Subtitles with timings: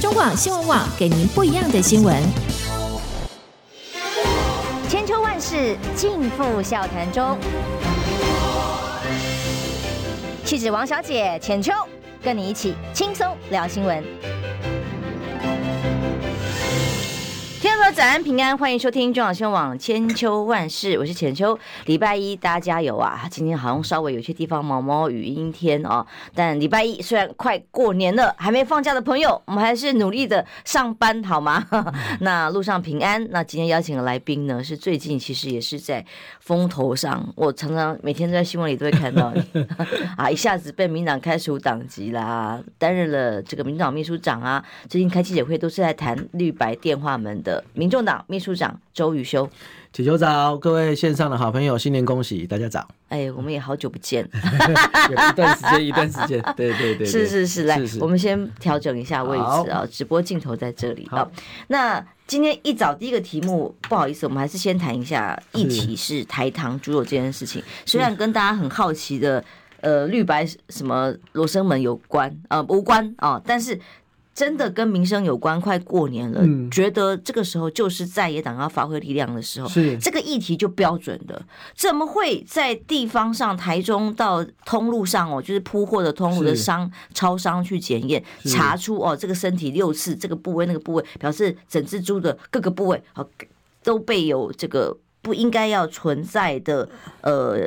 [0.00, 2.22] 中广新闻网给您不一样的新闻。
[4.88, 7.36] 千秋万世尽付笑谈中。
[10.44, 11.72] 气质王小姐浅秋，
[12.22, 14.04] 跟你一起轻松聊新闻。
[17.60, 21.58] 天河早安平安，欢迎收听中广新闻网千秋万世，我是浅秋。
[21.86, 23.26] 礼拜一大家加油啊！
[23.28, 31.66] 今天好像稍微有些地方毛毛雨阴天哦，但礼拜一虽然快过年了，还没放假的朋友，我们还是努力的上班好吗？
[32.20, 33.28] 那路上平安。
[33.30, 36.06] 那今天邀请的来宾呢，是最近其实也是在
[36.38, 39.66] 风头上，我常常每天在新闻里都会看到你
[40.16, 47.47] 啊，一下子被民党开除党籍啦，担任了这个民党秘书长啊，最近开记者会都是在谈绿白电话门的。
[47.48, 49.48] 的民众党秘书长周宇修，
[49.90, 52.86] 祈求早，各位线上的好朋友，新年恭喜，大家早。
[53.08, 54.28] 哎，我们也好久不见，
[55.08, 61.26] 有一段时间，一段时间，对对对，是是是，来，我们先调整一下位置啊，直播镜头在这里啊。
[61.68, 67.62] 那今天一早第一个题目，不好意思，我们还是先谈一下议题，是台糖猪肉这件事情。
[67.86, 69.42] 虽然跟大家很好奇的，
[69.80, 73.80] 呃，绿白什么罗生门有关，呃，无关啊，但是。
[74.38, 79.98] 真的跟民生有关，快过年了，嗯，觉得这个时候就是在野党要发挥力量的时候，是。
[79.98, 93.28] 这个议题就标准的，怎么会在地方上，台中到通路上哦，就是铺货的通路的商超商去检验，查出哦这个身体六次这个部位那个部位，表示整只猪的各个部位哦
[93.82, 94.96] 都被有这个。
[95.28, 96.88] 不应该要存在的，
[97.20, 97.58] 呃，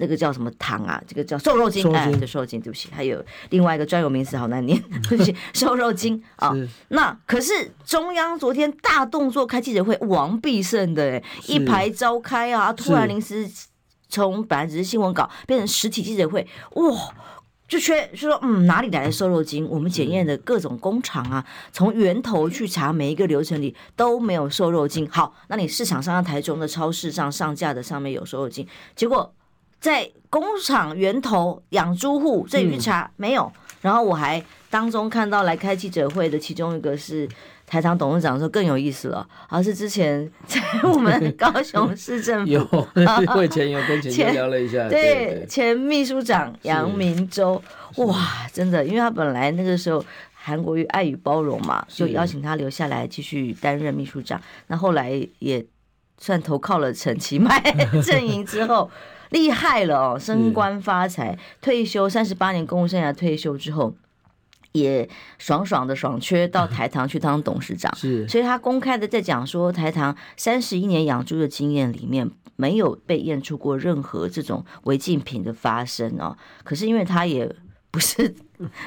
[0.00, 1.00] 那个叫什么糖啊？
[1.06, 2.88] 这个叫瘦肉精，哎，对，瘦肉精，对不起。
[2.92, 6.52] 还有另外一个专有名词，好难念， 对不起，瘦肉精啊。
[6.88, 13.48] 那可是中央昨天大动作开记者会，王必胜的哎，一排召开啊，突然临时
[14.08, 16.84] 从本来只是新闻稿变成实体记者会，哇！
[17.68, 19.68] 就缺就说嗯，哪里来的瘦肉精？
[19.68, 25.06] 我们检验的各种工厂啊，从源头去查每一个流程里都没有瘦肉精。
[25.10, 29.30] 好，那你市场上台中的超市上上架的上面有瘦肉精，结果
[29.78, 33.52] 在工厂源头养猪户这里去查、没有。
[33.82, 37.28] 然后我还当中看到来开记者会的其中一个是。
[37.68, 42.64] 台长董事长说更有意思了，而是之前 在我们高雄市政府 有
[43.26, 47.62] 会前有跟前聊了一下， 对前秘书长杨明洲，
[47.96, 50.02] 哇，真的，因为他本来那个时候
[50.32, 55.62] 韩国瑜爱与包容嘛，就邀请他留下来继续担任秘书长，那后来也
[56.16, 57.60] 算投靠了陈其迈
[58.02, 58.90] 阵营之后，
[59.28, 63.94] 厉害了哦，升官发财，退休三十八年公务生涯退休之后。
[64.78, 65.08] 也
[65.38, 76.36] 爽爽的爽缺到台糖去当董事长，是，所以他公开的在讲说，台糖三十一年养猪的经验里面，没有被验出过任何这种违禁品的发生哦。
[76.64, 77.50] 可是因为他也
[77.90, 78.34] 不是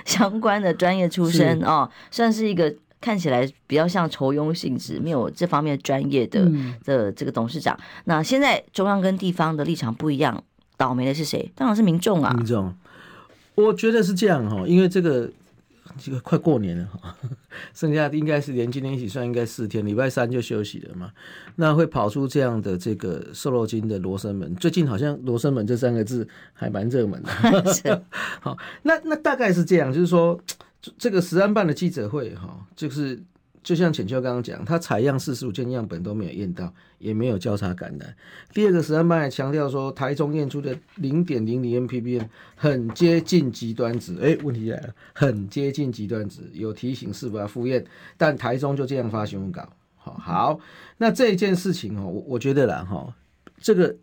[0.05, 6.49] 相关的专业出身哦，算是一个看起来比较像酬庸性质，没有这方面专业的
[6.83, 7.77] 的这个董事长。
[8.05, 10.43] 那现在中央跟地方的立场不一样，
[10.77, 11.51] 倒霉的是谁？
[11.55, 12.33] 当然是民众啊。
[12.33, 12.73] 民众，
[13.55, 15.31] 我觉得是这样哈，因为这个。
[15.97, 17.15] 这个快过年了哈，
[17.73, 21.11] 剩下应该是连今天一起算，应该四天，礼拜三就休息了嘛。
[21.55, 28.03] 那会跑出这样的这个瘦肉精的罗生门，最近好像罗生门这三个字还蛮热门的。
[28.41, 30.39] 好，那那大概是这样，就是说
[30.97, 33.21] 这个十安办的记者会哈，就是。
[33.63, 38.15] 就像浅秋刚刚讲，他采样四十五件样本都没有验到，也没有交叉感染。
[38.53, 44.17] 第二个，食安办还强调说，台中验出的零点零零 ppm 很接近极端值。
[44.21, 47.85] 哎，问题来了，很接近极端值，有提醒是否要复验，
[48.17, 49.67] 但台中就这样发新闻稿。
[49.95, 50.59] 好，好，
[50.97, 53.13] 那这件事情哦，我我觉得啦哈，
[53.59, 53.95] 这个。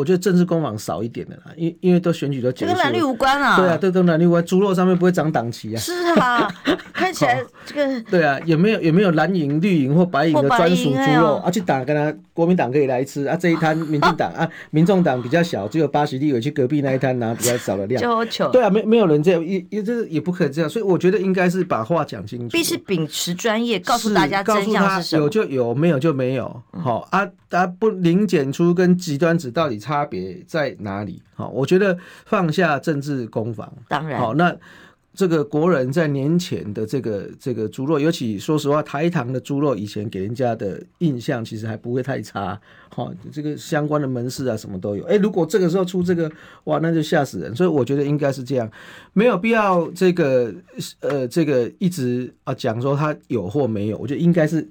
[0.00, 3.56] 我觉得政治攻防少一点的啦，因因为都选举都结束，跟蓝绿无关啊。
[3.56, 4.42] 对啊，都跟蓝绿无关。
[4.46, 5.78] 猪肉上面不会长党旗啊。
[5.78, 6.50] 是啊，
[6.94, 8.00] 看起来 这个。
[8.10, 11.50] 对啊，有没有有没有蓝营、绿营或白营的专属猪肉啊？
[11.50, 18.02] 去打跟他国民党可以来吃啊，这一摊民进党啊，民众党比较小，只有八十立委去隔壁那一摊拿比较少的量。
[18.50, 22.48] 对啊，没没有人这样，也也这也不可以这样，所以我觉得应该是把话讲清楚。
[22.48, 25.22] 必须秉持专业，告诉大家真相是什么。
[25.22, 26.62] 有就有，没有就没有。
[26.72, 31.22] 好啊，大家不零检出跟极端值到底差别在哪里？
[31.34, 34.34] 好，我觉得放下政治攻防，当然好。
[34.34, 34.56] 那
[35.12, 42.58] 这个国人在年前的这个这个猪肉，尤其说实话，台糖的猪肉以前给人家的印象其实还不会太差。
[42.88, 45.04] 好，这个相关的门市啊，什么都有。
[45.06, 46.30] 哎，如果这个时候出这个，
[46.64, 47.54] 哇，那就吓死人。
[47.54, 48.70] 所以我觉得应该是这样，
[49.12, 50.54] 没有必要这个
[51.00, 53.98] 呃这个一直啊讲说它有或没有。
[53.98, 54.66] 我觉得应该是。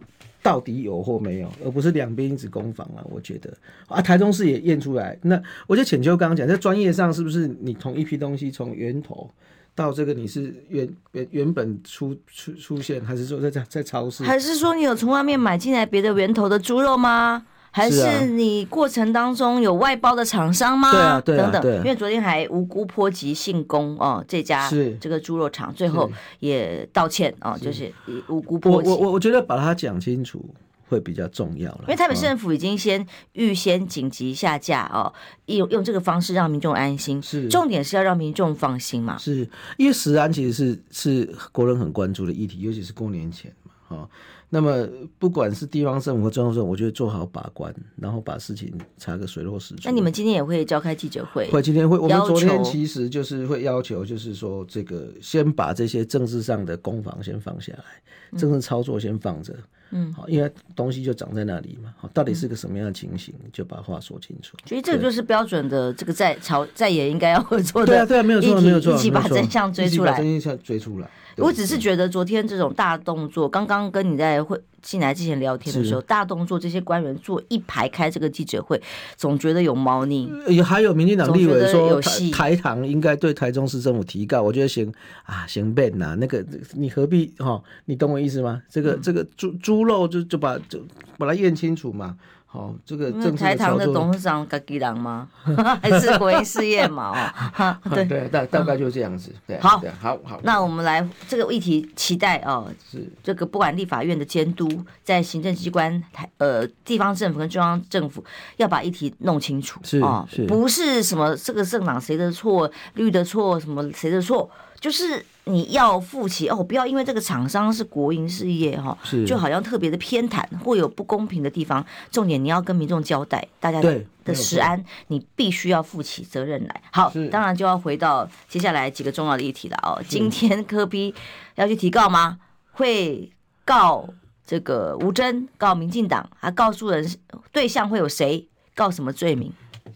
[0.50, 3.06] 到底有或没有，而不是两边一直攻防啊。
[3.12, 3.56] 我觉得
[3.88, 5.16] 啊，台中市也验出来。
[5.22, 9.30] 那我觉得浅秋刚刚讲，在专业上是不是你同一批东西从源头
[9.76, 14.24] 到这个你是原原原本出出出现，还是说在在在超市？
[14.24, 17.46] 还是说你有从外面买进来别的源头的猪肉吗？
[17.72, 20.92] 还是你过程当中有外包的厂商吗？
[20.92, 21.78] 对啊，对啊，等等。
[21.78, 24.70] 因为昨天还无辜波及信公哦，这家
[25.00, 27.92] 这个猪肉厂最后也道歉哦，就是
[28.28, 28.90] 无辜波及。
[28.90, 30.44] 我我我觉得把它讲清楚
[30.88, 31.82] 会比较重要了。
[31.82, 35.14] 因为台北市政府已经先预先紧急下架哦，
[35.46, 37.22] 用用这个方式让民众安心。
[37.22, 39.16] 是，重点是要让民众放心嘛。
[39.20, 44.10] 是因为食安其实是是国人很关注的议题，尤其是过年前嘛，哈。
[44.52, 44.88] 那么，
[45.20, 49.82] 不管是地方政府和中央政府，我觉得做好把关，然后把事情查个水落石出。
[49.86, 51.48] 那你们今天也会召开记者会？
[51.52, 52.00] 会，今天会。
[52.00, 59.54] 我们昨天其实就是会要求，就是说这个先把这些政治上的攻防先放下来，政治操作先放着。
[59.92, 61.94] 嗯，好，因为东西就长在那里嘛。
[61.98, 64.56] 好，到底是个什么样的情形，就把话说清楚。
[64.66, 67.88] 所以这个就是标准的这个在朝在野应该要会做的。
[67.88, 71.10] 对啊，对啊，没有错，没有错，一起把真相追出来，真相追出来。
[71.42, 78.82] 我只是觉得昨天这种大动作，刚刚跟你在会进来之前聊天的时候，大动作这些官员坐一排开这个记者会，
[79.16, 80.32] 总觉得有猫腻。
[80.48, 84.92] 也还有民进党立委说台台糖应该对台中市政府提告，我觉得行
[85.24, 87.62] 啊行辩呐，那个你何必哈？
[87.86, 88.62] 你懂我意思吗？
[88.70, 90.80] 这个这个猪猪肉就就把就
[91.18, 92.16] 把它验清楚嘛。
[92.52, 95.28] 好，这个政台糖的董事长自己人吗？
[95.84, 97.14] 还是国营事业嘛？
[97.56, 99.32] 哦，对对，大大概就是这样子。
[99.46, 100.40] 对，好，好好。
[100.42, 104.68] 那我们来这个议题，期待哦，是这个不管立法院的监督，
[105.04, 108.26] 在行政机关台呃地方政府跟中央政府
[108.58, 114.50] 要把议题弄清楚，是哦，不是什么这个政党谁的错，绿的错，什么谁的错。
[114.80, 118.98] 就是你要负起哦，不要因为这个厂商是国营事业哈，
[119.28, 121.86] 就好像特别的偏袒或有不公平的地方。
[122.12, 126.82] 重点你要跟民众交代，大家的食安，你必须要负起责任来。
[126.92, 130.02] 好，当然就要回到接下来几个重要的议题了哦。
[130.08, 131.14] 今天科比
[131.56, 132.40] 要去提告吗？
[132.72, 133.30] 会
[133.66, 134.08] 告
[134.46, 137.06] 这个吴峥，告民进党，还告诉人
[137.52, 138.48] 对象会有谁？
[138.76, 139.52] 告什么罪名？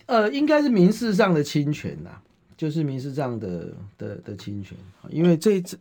[0.07, 2.09] 呃，应该是民事上的侵权呐。
[2.55, 4.77] 就是民事上的的的侵权，
[5.09, 5.77] 因为这这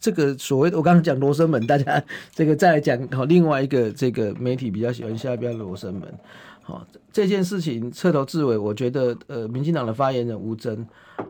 [0.00, 6.14] 这个所谓的我刚刚讲罗生门，大家这个再来讲好另外一个这个媒体比较喜欢下标罗生门，
[6.62, 10.86] 好这件事情彻头至尾，我觉得呃，民进党的发言人吴征，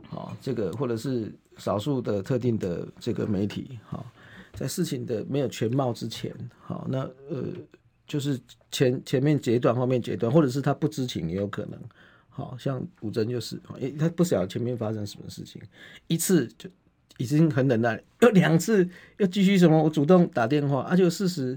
[0.08, 4.04] 好这个或者是少数的特定的这个媒体，好
[4.52, 7.44] 在事情的没有全貌之前，好那呃
[8.06, 8.38] 就是
[8.70, 11.78] 前前面截断，后面截断，或者是他不知情也有可能。
[12.36, 15.62] 好像吴峥就是，因为，他不晓得前面发生什么事情，
[16.08, 16.68] 一次就
[17.16, 18.88] 已经很忍耐，又 两次
[19.18, 21.56] 又继续什么，我主动打电话，而且事实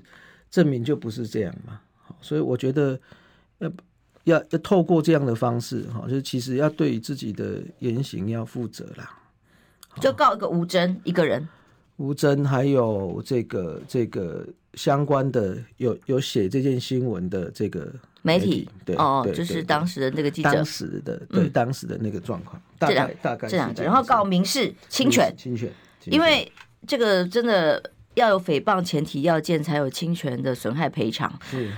[0.51, 1.81] 证明就不是这样嘛。
[2.03, 2.99] 好，所以我觉得
[3.57, 3.71] 要
[4.25, 9.19] 要要透过这样的方式，哈，就其实要对自己的言行要负责啦。
[9.99, 11.49] 就告一个吴峥一个人，
[11.97, 17.93] 吴峥还有这个这个相关的有有写这件新闻的这个。
[18.23, 25.71] 媒体对哦，就是当时的那个记者，当时的对当时的那个状况，大概大概这样子，然后告民事侵权，侵权，
[26.07, 26.51] 因为
[26.85, 27.81] 这个真的
[28.15, 31.31] 要有诽谤前提要件，才有侵权的损害赔偿，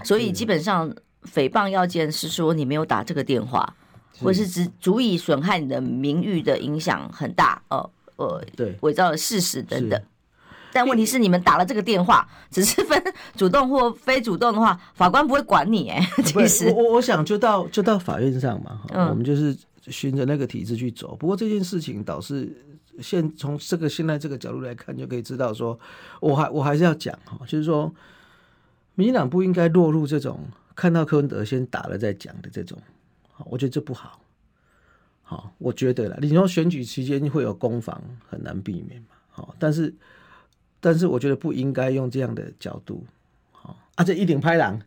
[0.03, 0.91] 所以基本上
[1.35, 3.75] 诽谤要件是说你没有打这个电话，
[4.19, 10.01] 或是只足以损害你的名誉的影响很大，哦呃，对，伪造的事实等等。
[10.71, 13.03] 但问题是，你们打了这个电话，只是分
[13.35, 15.99] 主动或非主动的话，法官不会管你哎。
[16.23, 19.57] 其实我我想就到就到法院上嘛，嗯、我们就是
[19.87, 21.15] 循着那个体制去走。
[21.15, 22.47] 不过这件事情倒是
[23.01, 25.77] 现从这个现在这个角度来看，就可以知道说，
[26.19, 27.91] 我还我还是要讲哈，就是说，
[28.93, 30.39] 民进党不应该落入这种
[30.75, 32.77] 看到柯文哲先打了再讲的这种，
[33.45, 34.21] 我觉得这不好。
[35.23, 37.99] 好，我觉得啦，你说选举期间会有攻防，
[38.29, 39.07] 很难避免嘛。
[39.29, 39.91] 好，但是。
[40.79, 43.05] 但是我觉得不应该用这样的角度，
[43.51, 44.79] 好，啊，这一顶拍狼，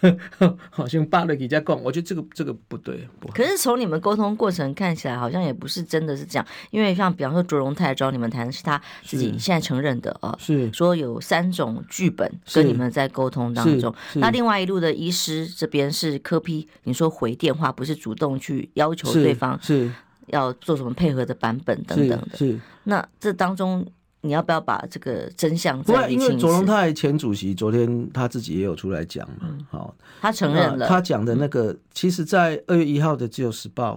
[0.70, 3.06] 好像扒了几家讲，我觉得这个这个不对。
[3.34, 13.94] 可是从你们沟通过程看起来，好像也不是真的是这样，因为像比方说卓荣泰找你们谈，是他自己现在承认的啊，是说有三种剧本跟你们在沟通当中。
[14.14, 19.92] 那另外一路的医师这边是科批你说回电话不是主动去要求对方是
[20.28, 23.86] 要做什么配合的版本等等的，是，是那这当中。
[24.24, 26.22] 你要不要把这个真相再理清？
[26.22, 30.88] 因为卓龙泰前主席昨天他自己也有出来讲嘛，好、嗯，他承认了。
[30.88, 33.96] 他讲的那个，嗯、其实，在二月一号的《自由时报》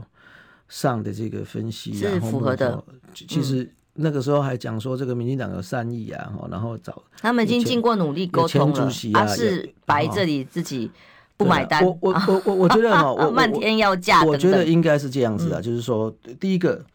[0.67, 2.83] 上的这个分析是符合的。
[3.13, 8.91] 其实那个时候还讲说，这个民进党有善意啊，然后找他们已经经过努力沟通了。
[9.13, 10.91] 他是白这里自己
[11.37, 11.85] 不买单。
[11.85, 16.85] 我我我我我觉得哈，我 漫天要价，我觉得应该是这样子啊，就是说，第一个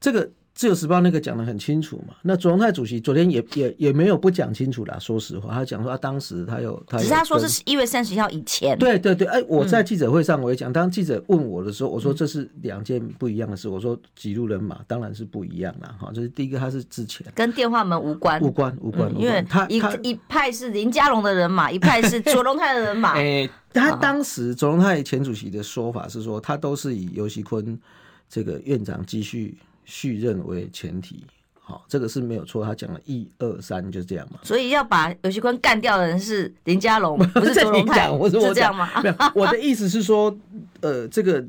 [0.00, 0.30] 这个。
[0.56, 4.98] 自由时报那个讲的很清楚嘛，那卓荣泰主席昨天也也也没有不讲清楚啦。
[4.98, 8.76] 说实话，他讲说他当时他有，他有只是他说是一月三十一号以前。
[8.78, 13.68] 对对对，哎，我在记者会上我也讲，当记者问我的时候，我说这是两件不一样的事。
[13.68, 15.94] 我说几路人马当然是不一样啦。
[16.00, 23.12] 哈，这是第一个，他是之前跟电话门无关，无关无关，因为他一一派是林佳龙的人马，一派是卓荣泰的人马。
[23.20, 27.78] 哎，他当时卓荣泰前主席的说法是说，他都是以尤锡坤
[28.26, 29.54] 这个院长继续。
[29.86, 31.24] 续任为前提，
[31.54, 32.62] 好，这个是没有错。
[32.62, 34.38] 他讲了一二三，就这样嘛。
[34.42, 38.88] 所以要把游戏官干掉的人是林佳龙， 不是周荣泰，我是我这样吗？
[39.34, 40.36] 我的意思是说，
[40.80, 41.42] 呃，这个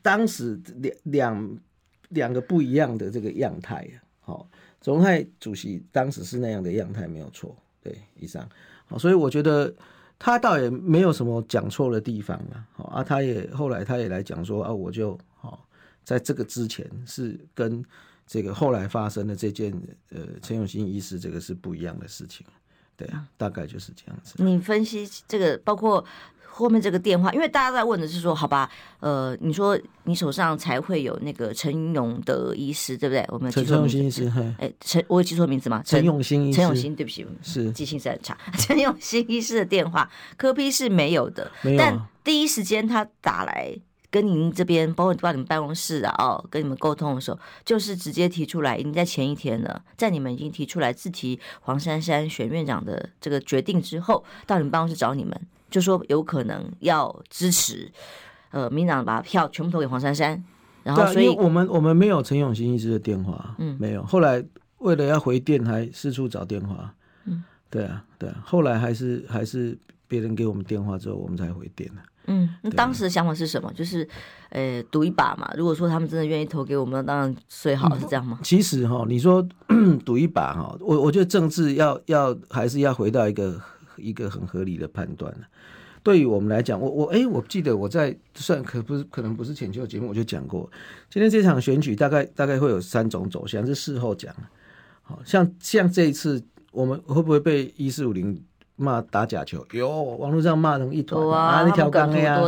[0.00, 1.58] 当时两两
[2.08, 3.86] 两个不一样的这个样态，
[4.20, 4.48] 好，
[4.80, 7.54] 周荣泰主席当时是那样的样态，没有错。
[7.82, 8.48] 对，以上，
[8.86, 9.72] 好，所以我觉得
[10.18, 12.64] 他倒也没有什么讲错的地方了。
[12.72, 15.29] 好啊，他也后来他也来讲说啊，我就好。
[16.04, 17.84] 在这个之前是跟
[18.26, 19.72] 这个后来发生的这件
[20.10, 22.46] 呃陈永新医师这个是不一样的事情，
[22.96, 24.34] 对啊，大概就是这样子。
[24.38, 26.04] 你分析这个，包括
[26.46, 33.24] 后面这个电话，因为大家在问的是说，好吧，呃，你说你手上才会有那个陈永德医师，对不对？
[33.30, 35.82] 我们陈永新医师，哎，陈，我有记错名字吗？
[35.84, 38.38] 陈永新医师，陈永新，对不起，是记性是很差。
[38.58, 43.76] 陈永新医师的电话，科批是没有的，没有，但第一时间他打来。
[44.10, 55.40] 跟您这边，包括到你们办公室啊，哦，跟你们沟通的时候，就是直接提出来，已经在前一天了，在你们已经提出来自提黄珊珊选院长的这个决定之后，到你们办公室找你们，
[55.70, 57.90] 就说有可能要支持，
[58.50, 60.42] 呃，民进党把票全部投给黄珊珊，
[60.82, 64.44] 然后所以我们我们没有陈永新医师的电话，嗯，没有，后来
[64.78, 66.92] 为了要回电，还四处找电话，
[67.26, 69.78] 嗯，对啊，对啊，后来还是还是
[70.10, 72.02] 别人给我们电话之后，我们才回电的。
[72.26, 73.72] 嗯，那当时的想法是什么？
[73.72, 74.06] 就是，
[74.48, 75.48] 呃，赌一把嘛。
[75.56, 78.36] 如果说他们真的愿意投给我们，当然最好是这样吗？
[78.40, 79.40] 嗯、其实哈，你说
[80.04, 83.60] 赌一把哈，我我觉得政治要要还是要回到一个
[83.96, 85.32] 一个很合理的判断。
[86.02, 90.68] 对于我们来讲，我我哎，我记得我在算可不是可能不是浅秋节目，我就讲过，
[91.08, 94.34] 今天这场选举大概大概会有三种走向，是事后讲。
[95.02, 98.40] 好像像这一次，我们会不会被一四五零？
[98.80, 101.62] 骂打假球，有网络上骂成一团啊！
[101.62, 102.40] 那条杠的呀，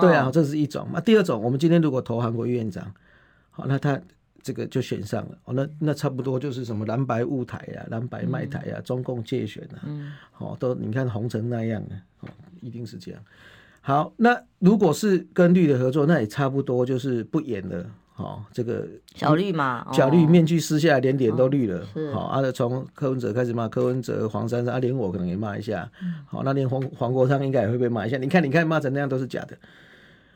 [0.00, 0.86] 对啊，这是一种。
[0.92, 2.90] 那第二种，我们今天如果投韩国院长，
[3.50, 4.00] 好，那他
[4.40, 5.36] 这个就选上了。
[5.44, 9.82] 哦，那那差不多就是什么蓝白雾台呀、蓝白卖台呀、中共介选啊，
[10.30, 12.28] 好，都你看红成那样的，哦，
[12.60, 13.20] 一定是这样。
[13.80, 17.84] 好，那如果是跟绿的合作，那也差不多就是不演了。
[18.20, 21.86] 哦，这个小绿嘛，小绿面具撕下来，连脸都绿了。
[22.12, 25.90] 好，阿德从柯文哲开始骂柯文哲、黄珊珊，啊，连我可能也骂一下。
[26.26, 28.18] 好，那连黄黄国昌应该也会被骂一下。
[28.18, 29.56] 你看，你看骂成那样都是假的。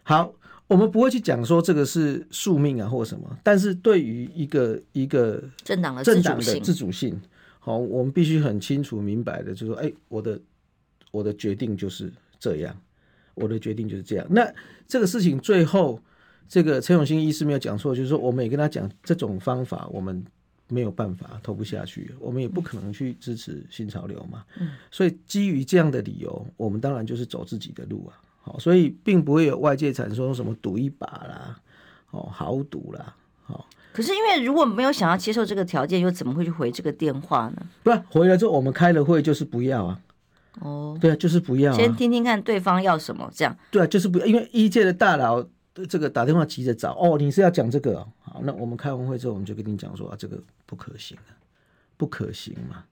[0.02, 0.32] 好，
[0.66, 7.20] 我们不会去讲说这个是宿命啊或什么，但是对于一个一个政党的政党的自主性，
[7.58, 10.40] 好，我们必须很清楚明白的，就是说，哎，我的
[11.10, 12.10] 我的决定就是
[12.40, 12.74] 这样，
[13.34, 14.26] 我的决定就是这样。
[14.30, 14.50] 那
[14.88, 16.00] 这个事情最后。
[16.48, 20.24] 这个陈永新医师没有讲错，就是说我们也跟他讲这种方法，我们
[20.68, 24.44] 没有办法投不下去，我们也不可能去支持新潮流嘛。
[24.58, 28.16] 嗯，所以基于这样的理由，我们当然就是走自己的路啊。
[28.40, 31.58] 好，所以并不会有外界产生什么赌一把啦，
[32.10, 33.66] 哦，豪赌啦，好。
[33.92, 37.66] 可是因为如果没有想要接受这个条件，又怎么会去回这个电话呢？
[37.82, 40.00] 不是回来之后我们开了会，就是不要啊。
[40.60, 41.76] 哦，对啊，就是不要啊。
[41.76, 43.56] 先听听看对方要什么，这样。
[43.70, 45.46] 对啊，就是不要，因为医界的大佬。
[45.88, 48.40] 这个打电话急着找哦，你是要讲这个、哦、好？
[48.44, 51.34] 那我们开完会之后，我们就跟你讲说啊，这个不可行啊，
[51.96, 52.84] 不可行嘛。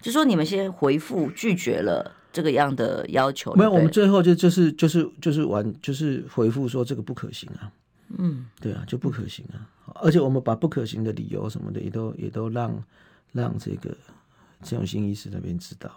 [0.00, 3.54] 就说你们先回复拒绝了这个样的要求。
[3.54, 7.70] 没有，我们最后就就是就是就是完就是回复说这个不可行啊。
[8.18, 9.70] 嗯，对啊，就不可行啊。
[10.02, 12.84] 而且我们把不可行的理由什么的也都也都让
[13.30, 13.96] 让这个
[14.64, 15.88] 陈永新医师那边知道。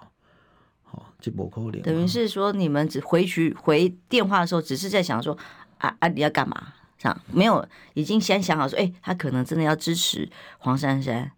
[0.83, 1.81] 好，就不可能。
[1.81, 5.35] 等于是说你们只回去回电话的时候，只是在想说。
[5.79, 6.07] 啊啊！
[6.07, 6.73] 你要干嘛？
[6.97, 11.31] 这样没有，已经先想好说，哎、欸，他可能真的要支持黄珊珊。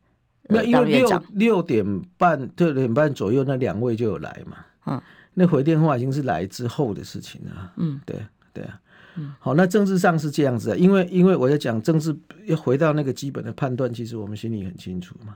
[0.44, 4.58] 那、呃、因为六六点半、六点半左右，那两位就有来嘛。
[4.86, 5.02] 嗯，
[5.34, 7.74] 那回电话已经是来之后的事情了。
[7.76, 8.16] 嗯，对
[8.54, 8.80] 对啊。
[9.16, 12.16] 嗯，好，那政治上是这样子啊，因为因为我在讲政治，
[12.46, 15.36] 要回到那个基本的判断，其实我们心里很清楚嘛。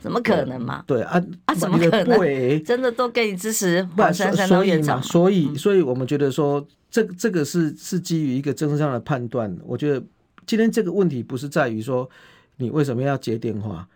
[0.00, 0.82] 怎么可能嘛？
[0.86, 1.54] 对啊啊！
[1.54, 2.18] 怎么可能？
[2.64, 5.02] 真的都给你支持黄珊珊当院长？
[5.02, 9.54] 所以，所以我们觉得说，这这个是是基于一个政治上的判断。
[9.64, 10.02] 我觉得
[10.46, 12.08] 今天这个问题不是在于说
[12.56, 13.86] 你为什么要接电话，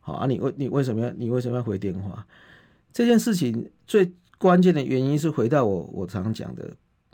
[0.00, 0.26] 好啊？
[0.26, 2.26] 你为你为什么要你为什么要回电话？
[2.92, 6.68] 这件事情最关键的原因是回到我我常讲的，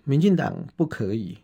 [0.04, 1.36] 民进党不可以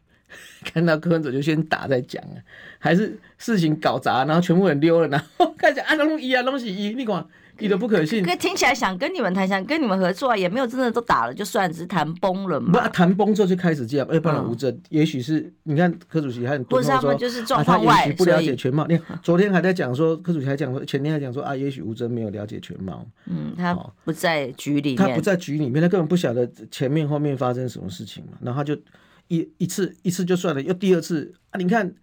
[0.64, 2.36] 看到柯文哲就先打再讲啊，
[2.78, 7.24] 还是事情搞砸，然后全部人溜了，然后开始啊弄一啊拢是一，你管。
[7.56, 12.72] 你都不可信，可听起来想跟你们谈，想跟你们合作啊，也没有真的都打了就算，只是谈崩了嘛。
[12.72, 18.84] 不，谈崩之后就开始这样，要不然吴峥，也许是你看柯主席还很多说，他们就是状况外，不了解全貌。
[18.88, 23.06] 你看 昨天还在讲说，柯主席还讲说，前天还讲说啊，也许吴征没有了解全貌。
[23.26, 23.72] 嗯，他
[24.04, 28.32] 不在局里面，他不在局里面，他根本不晓得前面后面发生什么事情嘛。
[28.42, 28.76] 然后他就
[29.28, 31.94] 一一次一次就算了，又第二次啊，你看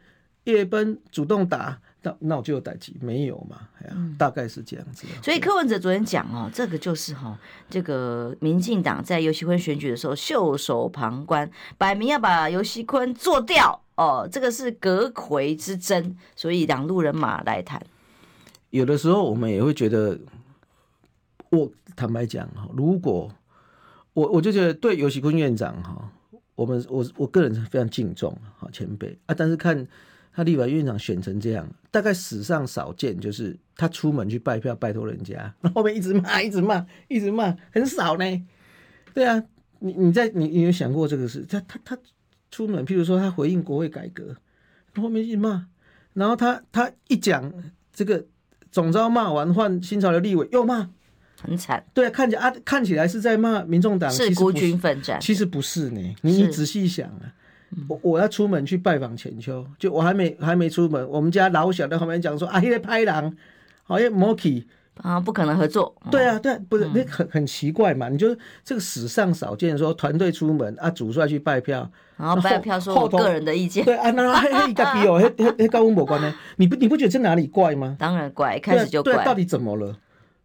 [0.45, 1.79] 叶奔主动打。
[2.03, 3.69] 那那我就有代志没有嘛？
[3.79, 5.05] 哎呀，大概是这样子。
[5.21, 7.37] 所以柯文哲昨天讲哦，这个就是哈，
[7.69, 11.47] 这个民进党在尤锡坤选举的时候袖手旁观，
[11.77, 17.79] 摆明要把尤锡坤做掉哦，这个是阁魁之争，所以两路人马来谈。
[18.71, 20.19] 有的时候我们也会觉得，
[21.51, 23.31] 我坦白讲哈，如果
[24.13, 26.11] 我我就觉得对尤锡坤院长哈，
[26.61, 29.87] 我们我我个人是非常敬重好前辈啊，但是看。
[30.33, 38.23] 他立法院长选成这样，大概史上少见，就是他出门去拜票，拜托人家，后面一直骂，一直骂，一直骂，很少呢。
[39.13, 39.43] 对啊，
[39.79, 41.45] 你你在你你有想过这个事？
[41.49, 41.97] 他他他
[42.49, 44.33] 出门，譬如说他回应国会改革，
[44.95, 45.67] 后面一骂，
[46.13, 47.53] 然后他他一讲
[47.91, 48.25] 这个
[48.71, 50.89] 总招骂完换新潮流立委又骂，
[51.41, 51.83] 很惨。
[51.93, 56.15] 对啊，看起来啊看起来是在骂民众党，是孤军奋战，其实不是呢。
[56.21, 57.33] 你你仔细想啊。
[57.87, 63.33] 我我要出门去拜访浅秋，就我还没还没出门，我们家老小在旁边讲说啊，因为拍狼，
[63.83, 64.67] 好像莫奇
[65.01, 65.95] 啊，不可能合作。
[66.11, 68.09] 对啊，对啊，不是那很很奇怪嘛？
[68.09, 73.85] 你就这个史上少见，说团队出门啊，主帅去拜票，然后拜票说我个人的意见。
[73.85, 76.35] 对啊，那嘿嘿，家己哦，嘿嘿嘿，跟我无关呢？
[76.57, 77.95] 你不你不觉得这哪里怪吗？
[77.97, 79.95] 当然怪，开始就怪，对，到底怎么了？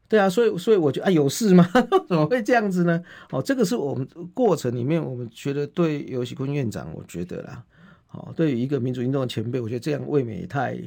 [0.08, 1.68] 对啊，所以所以我觉得啊，有事吗？
[2.08, 3.02] 怎么会这样子呢？
[3.30, 7.64] 哦，这个是我们过程里面，我们觉得对游喜坤院长，我觉得啦，
[8.12, 10.78] 哦，对于一个民主运动的前辈，我觉得这样未免也太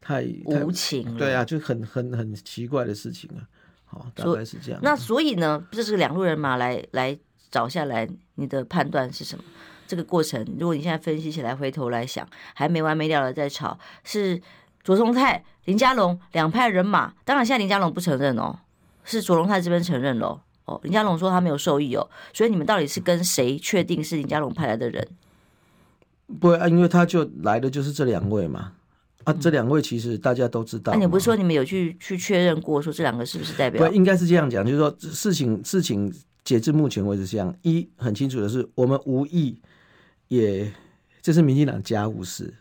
[0.00, 1.16] 太无情。
[1.16, 3.42] 对啊，就很很很奇怪的事情啊。
[3.84, 4.80] 好，大概是这样。
[4.84, 7.18] 那所以呢，这是两路人马来来
[7.50, 9.42] 找下来，你的判断是什么？
[9.88, 14.40] 这个过程，如果你现在分析起来，回头来想，还没完没了的在吵是。
[14.82, 18.58] 卓荣泰、林佳龙两派人马，当然现在林佳龙不承认哦，
[19.04, 20.40] 是卓荣泰这边承认喽。
[20.64, 25.06] 哦，林佳龙说他没有受益哦，所以你们到底是跟谁确定是林佳龙派来的人？
[26.38, 28.72] 不会啊，因为他就来的就是这两位嘛。
[29.24, 30.92] 啊，这两位其实大家都知道。
[30.94, 33.86] 那、你不是说你们有去去确认过，说这两个是不是代表？
[33.86, 36.10] 不，应该是这样讲，就是说事情事情
[36.42, 39.60] 截至目前为止这样，一很清楚的是，我们无意
[40.28, 40.72] 也
[41.20, 42.54] 这是民进党家务事。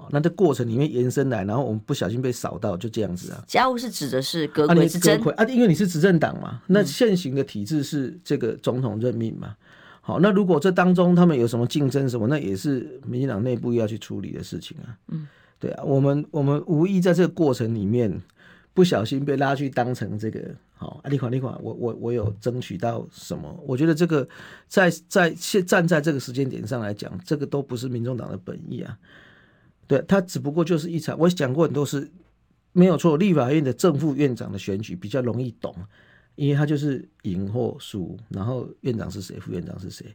[0.00, 3.44] 好，那这过程里面延伸来，然后我们不小心被扫到，就这样子啊。
[3.46, 9.48] 家务是指的是阁揆之争啊，因为你是执政党嘛，那现行的体制是这个总统任命嘛。
[9.48, 9.56] 嗯、
[10.00, 14.96] 好，那如果这当中他们有什么竞争什么，那也是民进党内部要去处理的事情啊。
[15.08, 18.22] 嗯，对啊，我们我们无意在这个过程里面
[18.72, 20.40] 不小心被拉去当成这个
[20.74, 23.62] 好啊，你款你款，我我我有争取到什么？
[23.66, 24.26] 我觉得这个
[24.66, 28.96] 在在现站在这个时间点上来讲，这个都不是民众党的本意啊。
[29.90, 32.08] 对，他只不过就是一场，我讲过很多次，
[32.70, 33.16] 没有错。
[33.16, 35.74] 立法院的正副院长的选举比较容易懂，
[36.36, 40.06] 因为他就是赢或输，然后院长是谁，副院长是谁。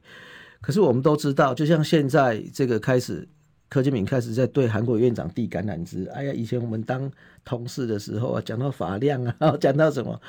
[0.61, 3.27] 可是我们都知道，就像现在这个开始，
[3.67, 6.05] 柯建铭开始在对韩国院长递橄榄枝。
[6.13, 7.11] 哎呀，以前我们当
[7.43, 10.21] 同事的时候啊，讲到法量啊， 讲到什么？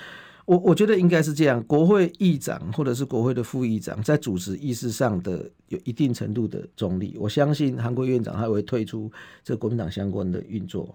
[0.47, 7.15] 我我觉得应该是这样，国会议长或者是国会的副议长在主持议事上的有一定程度的中立。
[7.19, 9.11] 我相信韩国瑜院长他会退出
[9.45, 10.95] 这个国民党相关的运作。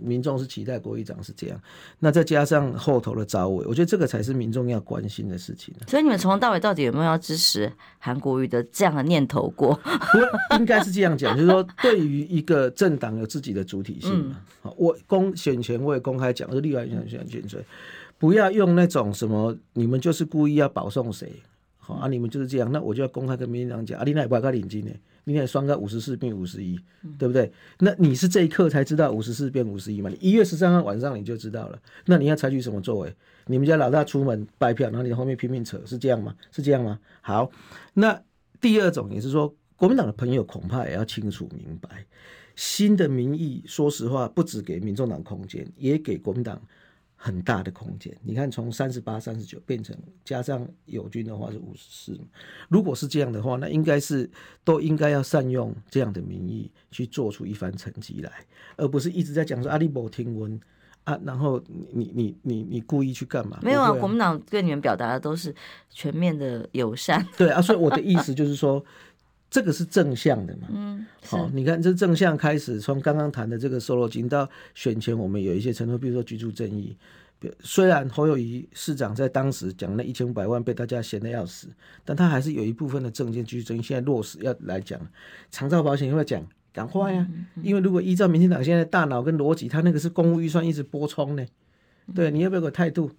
[0.00, 1.60] 民众是期待国议长是这样，
[2.00, 5.72] 那再加上后头的招委，我觉得这个才是民众要关心的事情。
[5.86, 9.72] 所以你们从头到尾到底有没有要支持韩国瑜的这样的念头过？
[10.50, 14.36] 不应该是这样讲，就是说对于一个政党有自己的主体性嘛。
[14.64, 17.58] 嗯、我公选前我也公开讲，是立法院选选举。
[18.18, 21.32] 不要用那种什么，你们就是故意要保送谁，
[21.76, 24.90] 好啊，你们就是这样，那我就要公开跟民进党讲啊，你那也不要领金呢，
[25.24, 26.78] 你那双个五十四变五十一，
[27.16, 27.50] 对不对？
[27.78, 30.10] 那你是这一刻才知道五十四变五十一嘛？
[30.10, 33.14] 你一月十三号晚上你就知道了，那你要采取什么作为？
[33.46, 36.34] 你们家老大出门拜票，然后你后面拼命扯，是这样吗？
[36.50, 36.98] 是这样吗？
[37.20, 37.50] 好，
[37.94, 38.20] 那
[38.60, 42.04] 第二种也是说，国民党的朋友恐怕也要清楚明白，
[42.56, 46.60] 新的民意，说实话，不止给民众党空间，也给国民党。
[47.20, 52.20] 很大的空间，你看从三十八、三十九变成加上友军的话是五十四，
[52.68, 54.30] 如果是这样的话，那应该是
[54.62, 58.30] 都应该要善用这样的名义去做出一番成绩来，
[58.76, 60.58] 而不是一直在讲说阿里伯听闻
[61.02, 61.60] 啊，然后
[61.92, 63.58] 你你你你故意去干嘛？
[63.62, 65.52] 没有啊，国民党对你们表达的都是
[65.90, 67.26] 全面的友善。
[67.36, 68.84] 对啊，所以我的意思就是说，
[69.50, 70.68] 这个是正向的嘛？
[70.70, 76.96] 嗯，好，你看这正向开始，从刚刚谈的这个瘦肉精到选前，我们有一些承诺，比如说居住正义。
[77.60, 81.68] 虽然侯友谊市长在当时讲那一千五百万被大家嫌得要死，
[82.04, 85.00] 但他还是有一部分的政见居住正义现在落实要来讲，
[85.50, 87.26] 长照保险要讲赶快呀，
[87.62, 91.46] 因为如果依照民进党现在的大脑跟逻辑，他那个是公务预算一直拨充呢，
[92.12, 93.10] 对，你要不要有个态度？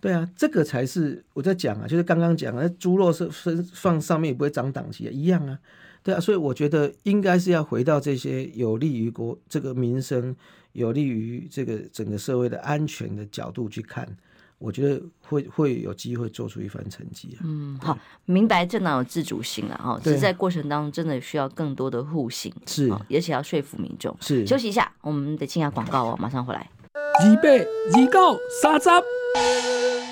[0.00, 5.58] 对啊，这个才是我在讲啊，就是刚刚讲啊，猪肉是分放上面也不会长档期啊，一样啊，
[6.02, 10.34] 对啊，所以我觉得应该是要回到这些有利于国这个民生。
[10.72, 14.08] 有利于这个整个社会的安全的角度去看，
[14.56, 17.42] 我觉得会会有机会做出一番成绩啊。
[17.42, 24.16] 嗯，好，明白政党有自主性了哈，只是在过程当中真的需要更多的互信，是，而且要说服民众。
[24.20, 26.70] 是，休息一下，我们得进下广告哦，马上回来。
[26.92, 28.88] 二八二九三十，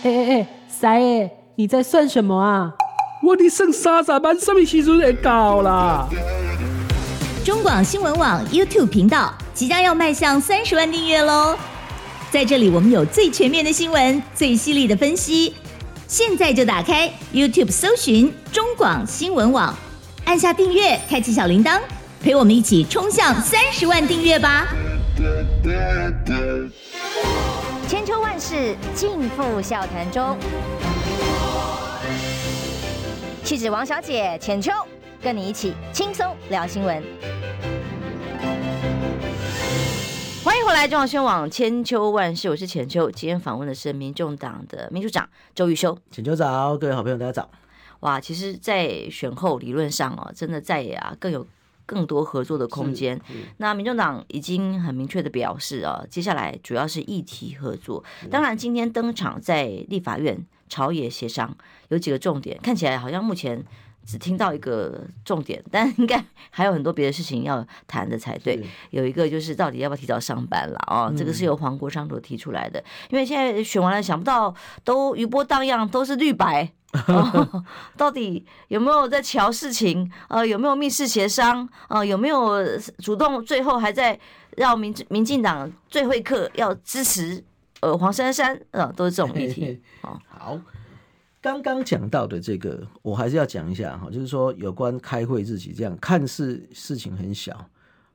[0.03, 2.73] 哎哎哎，三爷，你在算什么啊？
[3.23, 6.09] 我的剩三十万，什么时阵会到啦？
[7.45, 11.57] 中广新闻网 YouTube 频道即将要迈向三十万订阅喽！
[12.31, 15.55] 在这里，我们有最全面的新闻，最犀利的分析。
[16.07, 19.75] 现在就打开 YouTube 搜寻中广新闻网，
[20.25, 21.81] 按下订阅，开启小铃铛，
[22.23, 24.69] 陪我们一起冲向三十万订阅吧！
[27.89, 30.37] 千秋万世尽付笑谈中，
[33.43, 34.71] 气质王小姐浅秋，
[35.23, 37.03] 跟你一起轻松聊新闻。
[40.45, 43.11] 欢迎回来，中央新闻网千秋万世，我是浅秋。
[43.11, 45.97] 今天访问的是民众党的秘书长周玉修。
[46.11, 47.49] 浅秋早，各位好朋友大家早。
[48.01, 51.47] 哇，其实，在选后理论上哦，真的在野啊更有
[51.89, 53.19] 更多合作的空间。
[53.57, 58.05] 那民众党已经很明确的表示啊，接下来主要是议题合作。
[58.31, 61.57] 当然，今天登场在立法院朝野协商，
[61.89, 63.65] 有几个重点，看起来好像目前。
[64.11, 68.59] 只听到一个重点， 但应该还有很多别的事情要谈的才对。
[68.89, 72.83] 有一个就是到底要不要提早上班了哦，这个是由黄国昌所提出来的。
[73.11, 77.65] 因为现在选完了，想不到都余波荡漾，都是绿白，哦，
[77.97, 80.11] 到底有没有在瞧事情？
[80.29, 81.69] 呃，有没有密室协商？
[81.89, 82.57] 呃，有没有
[82.99, 83.45] 主动？
[83.45, 84.19] 最后还在
[84.57, 87.45] 让民民进党最后一刻要支持
[87.81, 88.61] 呃黄珊珊？
[88.71, 89.81] 呃，都是这种议题。
[90.01, 90.59] 好。
[91.41, 97.65] 刚刚讲到的这个，我还是要讲一下哈，就是说有关开会日期这样，看似事情很小，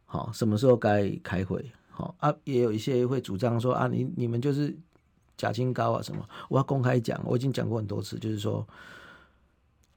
[0.05, 4.75] 好，什么时候该开会，好啊，也有一些会主张说啊，你你们就是
[5.43, 8.65] 假清高啊什么，我要公开讲，我已经讲过很多次，就是说，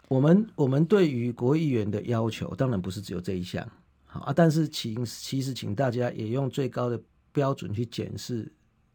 [0.08, 3.64] 我们我们对于国会议员的要求，当然不是只有这一项，
[4.06, 8.50] 好啊，但是请其实请大家也用最高的标准去检视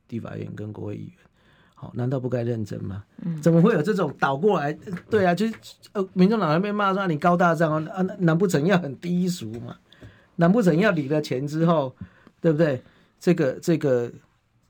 [0.09, 1.13] 地法院跟国会议员。
[1.73, 3.03] 好难道不该认真吗？
[3.41, 4.73] 怎么会有这种倒过来？
[5.09, 5.53] 对啊，就是
[5.93, 9.77] 呃，民众党那边骂说你高大上啊，难不成要很低俗嘛？
[10.35, 11.95] 难不成要领了钱之后，
[12.41, 12.83] 对不对？
[13.19, 14.11] 这个这个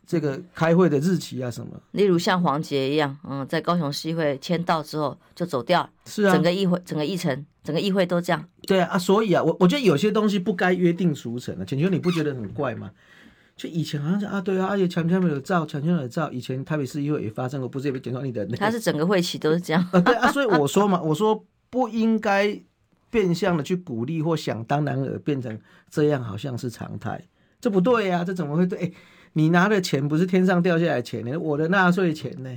[0.06, 1.80] 这个开会的日期啊什么？
[1.92, 8.46] 例如像黄杰一样，嗯，在高雄市议会签到之后就走掉，是啊，整个议会、整个议程、整个议会都这样。
[8.68, 12.92] 对啊，啊，所以啊，我我觉得有些东西不该约定俗成的，浅秋你不觉得很怪吗？
[13.56, 16.32] 就以前好像是啊，对啊，而且强强没有照，强强有照。
[16.32, 18.58] 以前台北市议会也发生过，不是也被检讨你的、那个？
[18.58, 19.88] 他是整个会期都是这样。
[19.94, 22.60] 啊、对啊，所以我说嘛， 我说不应该
[23.12, 25.60] 变相的去鼓励或想当然而变成
[25.92, 27.24] 这样，好像是常态，
[27.62, 28.80] 这不对呀、啊，这怎么会对？
[28.80, 28.94] 欸、
[29.34, 32.50] 你拿的钱不是天上掉下来的钱呢，我的纳税钱呢，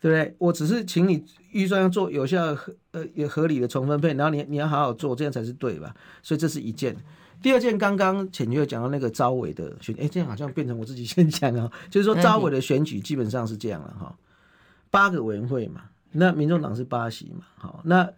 [0.00, 0.34] 对不对？
[0.38, 5.94] 我只是请你预算要做有效合呃也合理的重分配，然后你你要好好做，这样才是对吧？
[6.22, 6.94] 所以这是一件。
[7.40, 14.14] 第二件，刚刚浅月讲到那个招委的选，哎，这样好像变成我自己先讲啊， 就是说招委的选举基本上是这样了哈，
[14.90, 18.08] 八个委员会嘛，那民众党是八席嘛，好，那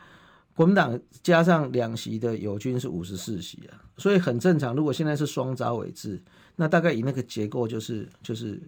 [0.54, 4.74] 国民党加上两席的友军是五十四席啊，所以很正常。
[4.74, 6.22] 如果现在是双召委制，
[6.56, 8.62] 那大概以那个结构就是就是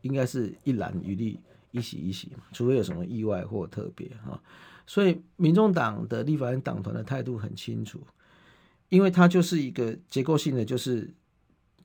[0.00, 1.38] 应该是一蓝一绿
[1.70, 4.40] 一席一席嘛，除非有什么意外或特别哈，
[4.86, 8.00] 所以民众党的立法院党团的态度很清楚。
[8.90, 11.12] 因为它就是一个结构性的，就是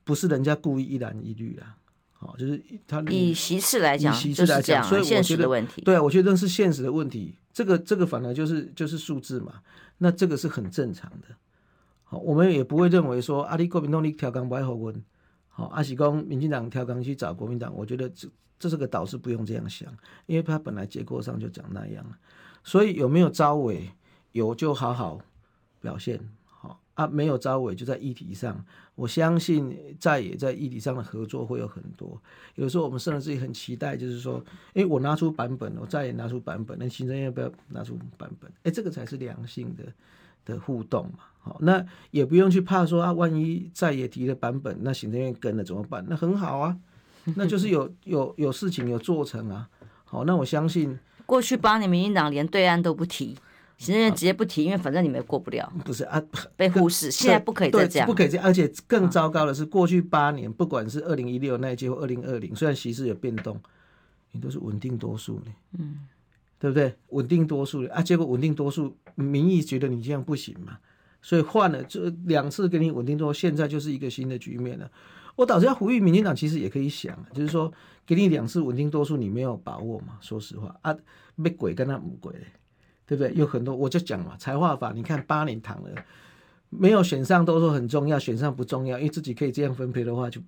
[0.04, 1.76] 不是人家故意一蓝一绿啦，
[2.24, 7.34] 好，就是他以席次来讲，以席次来讲，所以我觉得问题，对啊，我觉得是现实的问题。
[7.52, 9.60] 这个这个反而就是就是数字嘛，
[9.98, 11.28] 那这个是很正常的。
[12.02, 14.94] 好，我们也不会认为说阿里国民党你调岗不爱好问，
[15.50, 18.26] 好，阿喜公民进党调岗去找国民党，我觉得这
[18.58, 22.16] 这是个导师不用这样想，因为他本来结构上就长那样了，
[22.62, 23.90] 所以有没有招委，
[24.32, 25.20] 有就好好
[25.82, 26.18] 表现。
[26.94, 32.20] 啊，没有招委就在议题上，我相信在也在议题上的合作会有很多。
[32.54, 34.42] 有时候我们甚至自己很期待，就是说，
[34.74, 38.50] 哎，我拿出版本，我再也拿出版本，那行政院要不要拿出版本？
[38.62, 39.84] 哎，这个才是良性的
[40.44, 41.24] 的互动嘛。
[41.40, 46.04] 好，那也不用去怕说啊，万一再也提了版本，那行政院跟了怎么办？
[46.08, 46.76] 那很好啊，
[47.36, 49.68] 那就是有有有事情有做成啊。
[50.04, 53.36] 好，那我相信过去八年民进党连对岸都不提，
[53.76, 55.70] 行政院直接不提，因为反正你们也过不了。
[55.84, 56.22] 不是啊，
[56.56, 58.46] 被忽视，现在不可以再这样，不可以这样。
[58.46, 63.60] 而且更糟糕的是，过去八年，不管是二零一六那一届或二零二零，虽然席次有变动，
[64.32, 65.52] 你都是稳定多数呢。
[65.78, 65.96] 嗯，
[66.58, 66.94] 对不对？
[67.08, 70.78] 稳定多数啊，结果稳定多数，民意觉得你这样不行嘛。
[71.20, 74.90] 所以换了这两次给你稳定之后，现在就是一个新的局面了。
[75.36, 77.72] 我倒是要呼吁民进党，其实也可以想，就是说
[78.06, 80.18] 给你两次稳定多数，你没有把握嘛？
[80.20, 80.96] 说实话啊，
[81.34, 82.32] 没鬼跟他母鬼，
[83.06, 83.32] 对不对？
[83.34, 85.90] 有很多我就讲嘛，才华法，你看八年躺了，
[86.70, 90.40] 没有选上都说很重要，选上不重要，因为自己可以这样分配的话，就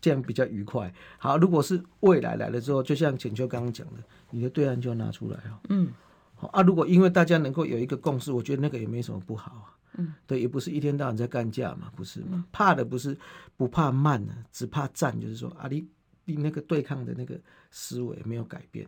[0.00, 0.92] 这样比较愉快。
[1.18, 5.60] 好，如果是未来来了之后，就像浅秋刚刚讲的，你的对岸就要拿出来哦。
[5.68, 5.88] 嗯，
[6.34, 9.76] 好啊，如果因为大家能够有一个共识，我觉得那个也没什么不好啊。
[9.98, 12.44] 嗯，对，也不是一天到晚在干架嘛，不是嘛？
[12.52, 13.16] 怕的不是
[13.56, 15.86] 不怕慢呢，只怕战，就是说啊，你
[16.24, 17.38] 你那个对抗的那个
[17.70, 18.86] 思维没有改变。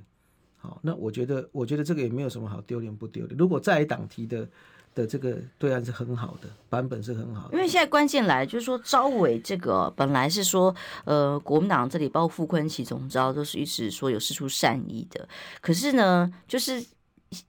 [0.62, 3.36] 好，那我觉得，我觉得这个也没有什么好丢脸不丢脸。
[3.36, 4.48] 如果在野党提的
[4.94, 7.54] 的这个对岸是很好的版本，是很好的。
[7.54, 10.72] 因为现在关键来就是说，招委这个本来是说，
[11.04, 15.28] 呃，国民党这里包括傅昆萁总招都是一直说有事出善意的，
[15.60, 16.84] 可是呢，就是。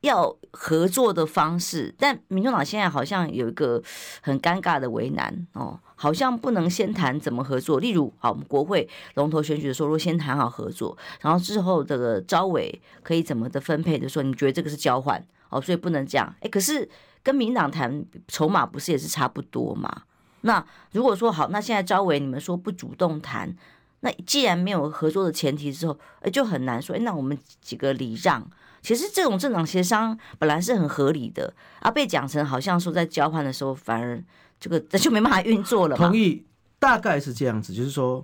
[0.02, 3.82] 要合作的方式，但民众党现在好像有一个
[4.22, 7.80] 很尴尬的为难哦，好像不能先谈怎么合作。
[7.80, 16.34] 例如，好，我们国会龙头选举的时候，如果先谈好合作，然后之后这个招委可以怎么的分配的时候，你觉得这个是交换哦，所以不能这样。
[16.41, 16.88] 哎，可是
[17.22, 20.04] 跟民党谈筹码不是也是差不多吗？
[20.41, 23.54] 那如果说好，那现在招委你们说不主动谈，
[24.02, 26.96] 那既然没有合作的前提之后，哎，就很难说。
[26.96, 28.46] 哎，那我们几个礼让。
[28.84, 34.22] 其实这种政党协商本来是很合理的，啊被讲成好像说在交换的时候，反而
[34.60, 35.96] 这个就没办法运作了。
[35.96, 36.46] 同意，
[36.78, 38.24] 大概是这样子，就是说，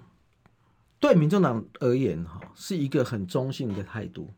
[1.00, 4.30] 对民众党而言，哈，是一个很中性的态度。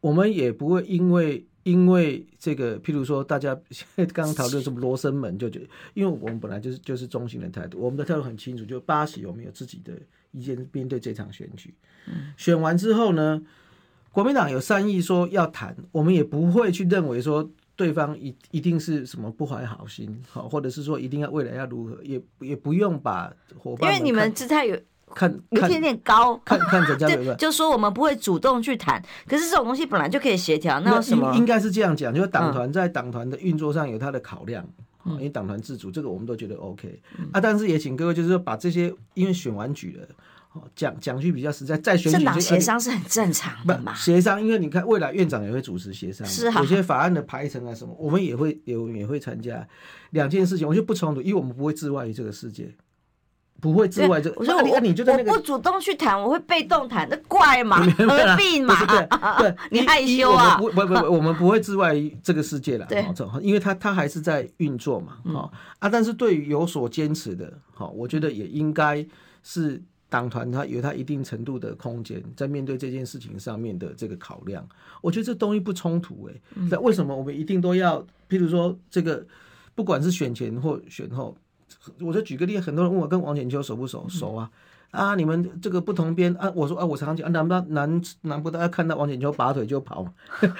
[0.00, 3.54] 我们也不会因为因为这个，譬如说，大家
[4.12, 9.92] 刚刚讨论什么罗生门，就觉得，因为我们本来就是就是中性的态度，我们的态度很清楚，就八席我们有自己的
[10.32, 11.72] 意见，面对这场选举。
[12.36, 13.40] 选完之后呢，
[14.12, 24.78] 国民党有善意说要谈，我们也不会去认为说对方一一定是什么不怀好心，好，或者是说一定要未来要如何，也也不用把伙伴，因为你们姿态有
[25.14, 31.32] 看有点点高，看看人家就就说我们不会主动去谈，可是这种东西本来就可以协调，那有什么？
[31.32, 34.62] 应应该是这样讲，就是党团在党团的运作上有他的考量，
[35.06, 40.06] 嗯、因为党团自主，这个我们都觉得 OK、嗯、啊，但是也请各位就是说把这些，因为选完举了。
[40.76, 43.94] 讲讲句比较实在，再选举政党协商是很正常的嘛？
[43.94, 49.66] 协商，因为你看未来院长也会主持协商，是有些法案的排程啊什么，我们也会有也会参加。
[50.10, 52.70] 两件事情，我就不冲突，因为我们不会置外于这个世界，
[53.62, 54.36] 不会置外这个。
[54.38, 57.82] 我说我你就在那个，我不主动去谈，我会被动谈，那怪嘛？
[57.96, 58.76] 何必嘛？
[59.38, 60.58] 对， 你害羞啊？
[60.58, 62.84] 不不不，我们不会置外于这个世界了。
[62.90, 63.02] 对，
[63.40, 65.16] 因为他他还是在运作嘛。
[65.32, 69.06] 好啊，但是对于有所坚持的，好，我觉得也应该
[69.42, 69.82] 是。
[70.12, 74.68] 党团它有它一定程度的空间，在面对这件事情上面的这个考量，
[75.00, 76.38] 我觉得这东西不冲突哎。
[76.70, 78.06] 那为什么我们一定都要？
[78.28, 79.26] 譬如说，这个
[79.74, 81.34] 不管是选前或选后，
[81.98, 84.06] 我就举个例，很多人问我跟王浅秋熟不熟？
[84.06, 84.50] 熟啊。
[84.92, 90.12] 啊，你们这个不同边啊，我说啊，我常常讲啊，难不难难不到要看到王景秋拔腿就跑嘛，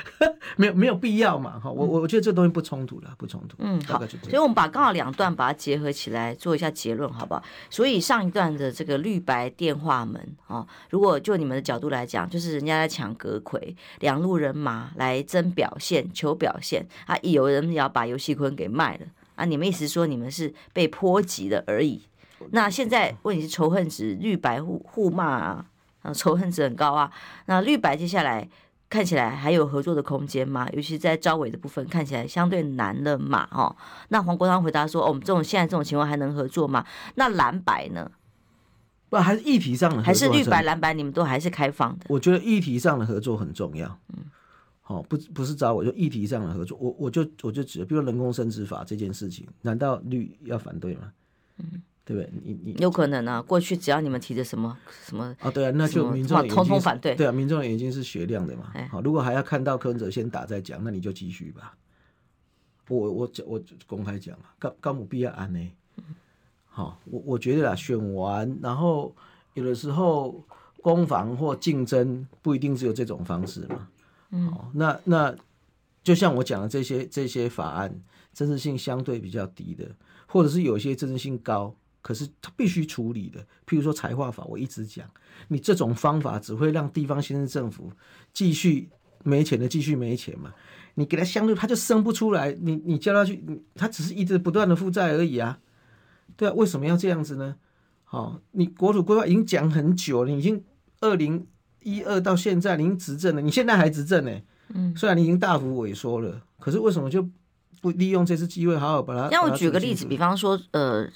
[0.56, 3.56] 没有没有必要嘛，哈，我我我觉得这东西不冲突了，不冲突。
[3.58, 7.42] 嗯，好，所以我们把刚好两段把它结合起来做一下结论，好不好？
[7.68, 22.00] 所以上一段的这个绿白电话门啊，如果就你们的角度来讲，就是人家在抢阁魁，两路人马来争表现、求表现啊，有人要把游戏坤给卖了啊，你们意思说你们是被波及的而已？
[22.50, 25.66] 那现在问题是仇恨值绿白互互骂啊，
[26.14, 27.10] 仇恨值很高啊。
[27.46, 28.48] 那绿白接下来
[28.90, 30.68] 看起来还有合作的空间吗？
[30.72, 33.74] 尤其在招委的部分看起来相对难了嘛，哦。
[34.08, 36.84] 那黄国昌回答说：“哦，我们这种现在这种情况还能合作吗？”
[37.16, 38.10] 那蓝白呢？
[39.08, 42.06] 不，还是议题上的合作，还是绿白蓝白你们都还是开放的？
[42.08, 43.98] 我觉得议题上的合作很重要。
[44.08, 44.24] 嗯，
[44.80, 46.76] 好，不不是找我，就议题上的合作。
[46.80, 51.12] 我我就我就指，比如人工生殖法这件事情，难道绿要反对吗？
[51.58, 51.82] 嗯。
[52.04, 52.30] 对不对？
[52.44, 53.40] 你你有可能啊。
[53.40, 57.14] 过去只要你们提的什么什么啊，对啊，那就民众眼睛通通反对。
[57.14, 58.72] 对啊，民众的眼睛是雪亮的嘛。
[58.90, 61.76] 好，如果还要看到柯文哲先打再讲，那你就继续吧。
[62.88, 65.70] 我我我公开讲啊，高高母必要安呢。
[66.66, 69.14] 好，我我觉得啦，选完然后
[69.54, 70.44] 有的时候
[70.80, 73.88] 攻防或竞争不一定只有这种方式嘛。
[74.30, 75.34] 嗯，那那
[76.02, 79.86] 就像我讲的这些这些法案，真实性相对比较低的，
[80.26, 85.08] 或者是有些真实性高，可是他必须处理的，譬如说财化法，我一直讲，
[85.48, 87.90] 你这种方法只会让地方行政政府
[88.34, 88.90] 继续
[89.22, 90.52] 没钱的继续没钱嘛，
[90.94, 93.42] 你给他相对他就生不出来，你你叫他去，
[93.74, 95.58] 他只是一直不断的负债而已啊，
[96.36, 97.56] 对啊，为什么要这样子呢？
[98.04, 100.62] 好，你国土规划已经讲很久了，你已经
[101.00, 101.46] 二零
[101.82, 104.40] 一二到现在，你已经执政了，你现在还执政呢？
[104.74, 107.26] 嗯，虽然你已经大幅萎缩了，可是为什么就
[107.80, 109.28] 不利用这次机会好好把它？
[109.28, 111.08] 让我举个例子，比方说，呃，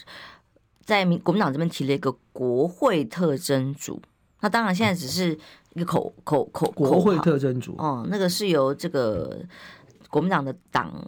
[0.87, 4.01] 在民国民党这边提了一个国会特征组，
[4.41, 5.39] 那当然现在只是
[5.75, 9.39] 一个口口口国会特征组哦，那个是由这个
[10.09, 11.05] 国民党的党。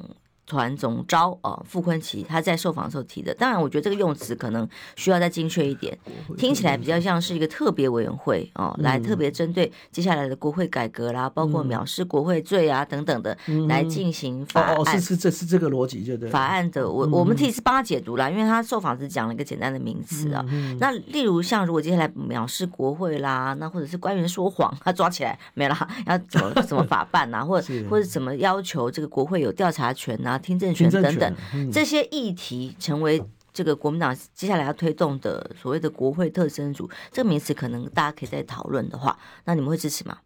[0.49, 5.97] 团总召啊，傅昆萁他在受访的时候提的，当然我觉得这个用词可能需要再精确一点，
[6.39, 13.37] 听起来比较像是一个特别委员会哦，来特别针对接下来的国会改革啦，包括藐视国会罪啊等等的
[13.69, 14.75] 来进行法案。
[14.75, 16.31] 哦，是是这是这个逻辑，就对。
[16.31, 20.43] 法案的我我们其实是帮他解读啦，因为他受访只讲了一个简单的名词啊。
[20.81, 30.38] 那例如像如果接下来藐视国会啦，那或者是官员说谎，他抓起来没了，要怎么怎么 法办呐，或者或者怎么要求这个国会有调查权呐？
[30.39, 33.23] 听证权等等，嗯、这些议题成为
[33.53, 40.19] 这个国民党接下来要推动的所谓的国会特侦组这个名词，可能大家可以再讨论的话，那你们会支持吗？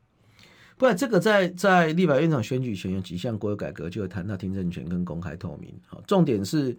[0.76, 5.72] 不然，这个在在立法院长选举前有几项国有改革，就会谈到听证权跟公开透明。
[5.86, 6.76] 好，重点是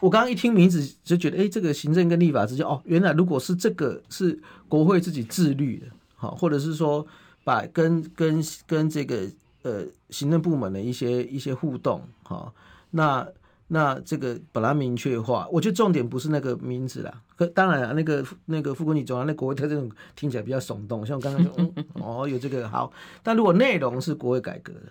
[0.00, 4.36] 我刚刚一听名字就觉得，哎，这个行政跟立法之间，哦，原来如果是这个是
[4.68, 7.06] 国会自己自律的，好，或者是说
[7.44, 9.28] 把跟跟跟这个
[9.62, 12.54] 呃行政部门的一些一些互动，好。
[12.90, 13.26] 那
[13.68, 17.22] 那这个本来明确化，我觉得重点不是那个名字啦。
[17.36, 22.92] 可当然啊，那个那个傅崐萁总啊，那国会特这种听起来比较耸动，像我刚刚说，嗯， 哦，有这个好。
[23.22, 24.90] 但如果内容是国会改革的，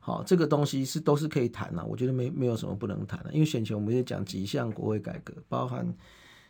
[0.00, 3.32] 好，这个东西是都是可以谈的，我觉得没没有什么不能谈的。
[3.32, 5.86] 因为选前我们也讲几项国会改革，包含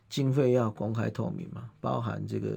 [0.08, 2.48] 经费要公开透明嘛，包含这个。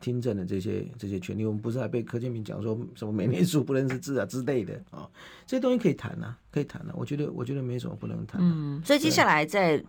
[0.00, 5.08] 听证的这些这些权利，我们不是还被柯建铭讲说什么美联署不认识字啊之类的啊、
[5.46, 6.94] 这些东西可以谈啊，可以谈啊。
[6.94, 8.40] 我觉得我觉得没什么不能谈。
[8.42, 9.82] 嗯，所以接下来在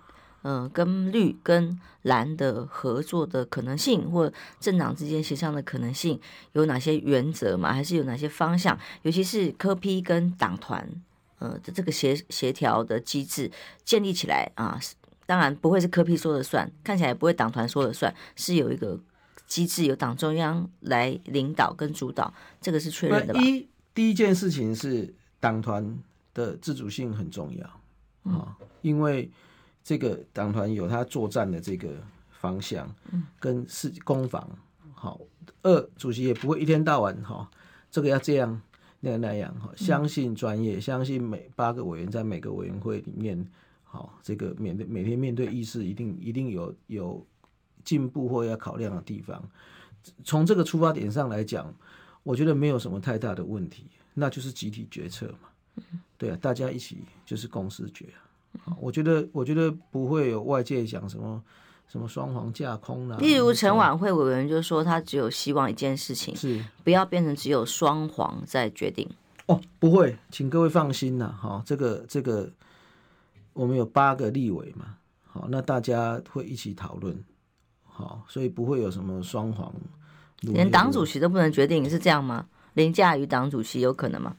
[0.43, 6.19] 嗯、跟绿跟蓝的合作的可能性，或政党之间协商的可能性，
[6.53, 7.71] 有哪些原则嘛？
[7.71, 8.75] 还是有哪些方向？
[9.03, 10.89] 尤其是柯批跟党团
[11.37, 13.51] 呃的这个协协调的机制
[13.85, 14.79] 建立起来啊，
[15.27, 18.99] 当然不会是柯批说了算，看起来也不会党团说了算，是有一个。
[19.51, 23.41] 机制由党中央来领导跟主导，这个是确认的吧？
[23.41, 25.99] 一第一件事情是党团
[26.33, 27.67] 的自主性很重要
[28.31, 29.29] 啊，嗯、因为
[29.83, 31.89] 这个党团有他作战的这个
[32.29, 32.89] 方向，
[33.41, 34.49] 跟是攻防。
[34.93, 35.19] 好，
[35.63, 37.51] 二主席也不会一天到晚哈，
[37.91, 38.61] 这个要这样
[39.01, 43.45] 那样那样哈，相信专业，相信每八个委员在每个委员会里面，
[43.83, 47.27] 好，这个面对每天面对议事，一定一定有有。
[47.83, 49.43] 进步或要考量的地方，
[50.23, 51.73] 从这个出发点上来讲，
[52.23, 55.49] 我觉得没有什么太大的问题，那就是集体决策嘛。
[56.17, 58.05] 对啊，大家一起就是共识决
[58.65, 58.75] 啊。
[58.79, 61.41] 我觉得，我觉得不会有外界讲什么
[61.87, 63.17] 什么双簧架空啊。
[63.19, 69.09] 例如陈晚会委员就说，他只有希望一件事情是不要变成只有双簧在决定。
[69.47, 71.33] 哦，不会，请各位放心呐。
[71.41, 72.51] 哈，这个这个，
[73.53, 77.17] 我们有八个立委嘛，好，那大家会一起讨论。
[77.91, 79.73] 好，所以不会有什么双黄，
[80.39, 82.47] 连党主席都不能决定，是这样吗？
[82.73, 84.35] 凌驾于党主席有可能吗？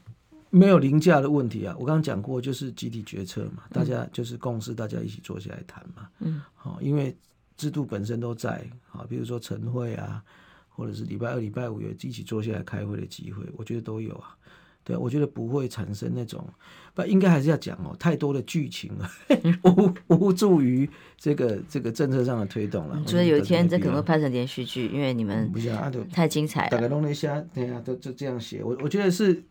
[0.49, 6.07] 没有凌驾的问题啊，我刚刚讲过，就是集体决策嘛，大家就是共识，大家一起坐下来谈嘛。
[6.19, 7.15] 嗯，好，因为
[7.57, 10.23] 制度本身都在，好，比如说晨会啊，
[10.69, 14.35] 或者是礼拜二、礼拜五有一起坐下来开会的机会，我觉得都有啊。
[14.83, 16.45] 对，我觉得不会产生那种，
[16.93, 19.09] 不应该还是要讲哦，太多的剧情了，
[19.63, 23.01] 无无助于这个这个政策上的推动了。
[23.05, 26.69] 觉得有一天这可能会拍成连续剧，因为你们不啊，太精彩了。
[26.69, 28.61] 大概弄了一下，对呀，都就这样写。
[28.61, 29.41] 我我觉得是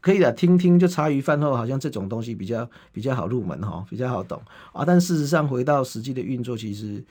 [0.00, 4.40] 可以的，听听就茶余饭后，好像这种东西比较比较好入门哈，比较好懂
[4.72, 4.82] 啊。
[4.82, 7.04] 但事实上，回到实际的运作，其实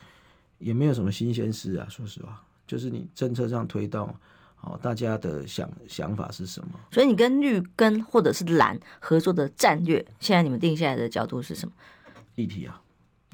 [0.57, 1.85] 也没有什么新鲜事啊。
[1.87, 4.11] 说实话，就是你政策上推动。
[4.61, 6.79] 好，大家的想想法是什么？
[6.91, 11.73] 所以你跟绿跟或者是蓝合作的战略，现在你们定下来的角度是什么？
[12.35, 12.81] 议题啊，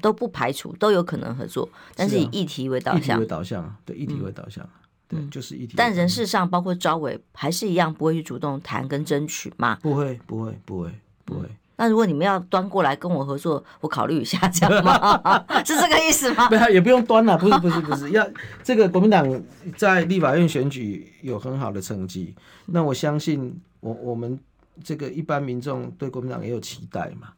[0.00, 4.64] 都不排除都有可能合作，但是以议题为导向，议题为导向啊，对，议题为导向，
[5.10, 5.74] 嗯、对，就是议题。
[5.76, 9.78] 但人事上，包括招委，还是一样不会去主动谈跟争取吗？
[9.82, 11.46] 不会，不会，不会，不会。
[11.46, 15.44] 嗯那如果你们要端过来跟我合作，我考虑一下，这样吗？
[15.64, 16.48] 是这个意思吗？
[16.50, 18.26] 没有，也不用端了，不是，不是，不是，要
[18.62, 19.42] 这个国民党
[19.76, 22.34] 在立法院选举有很好的成绩，
[22.66, 24.38] 那我相信我我们
[24.82, 27.28] 这个一般民众对国民党也有期待嘛。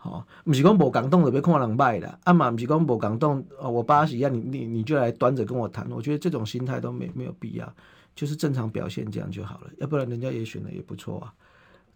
[0.00, 7.74] 好，不是讲无感动的别看人败的，啊嘛不是讲无感动哦，我八十一样，你你你就来端着跟我谈，我觉得这种心态都没没有必要，
[8.14, 11.32] 就是正常表现这样就好了，要不然人家也选的也不错啊。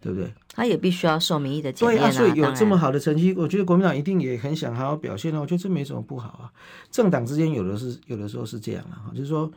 [0.03, 0.29] 对不对？
[0.53, 2.01] 他也必须要受民意的检验啊。
[2.01, 5.39] 对啊，所以有这么好的成绩，我觉得国民党一定也很想好好表现啊。
[5.39, 6.51] 我觉得这没什么不好啊。
[6.91, 9.49] 政党之间有的是，有的时候是这样啊，就是说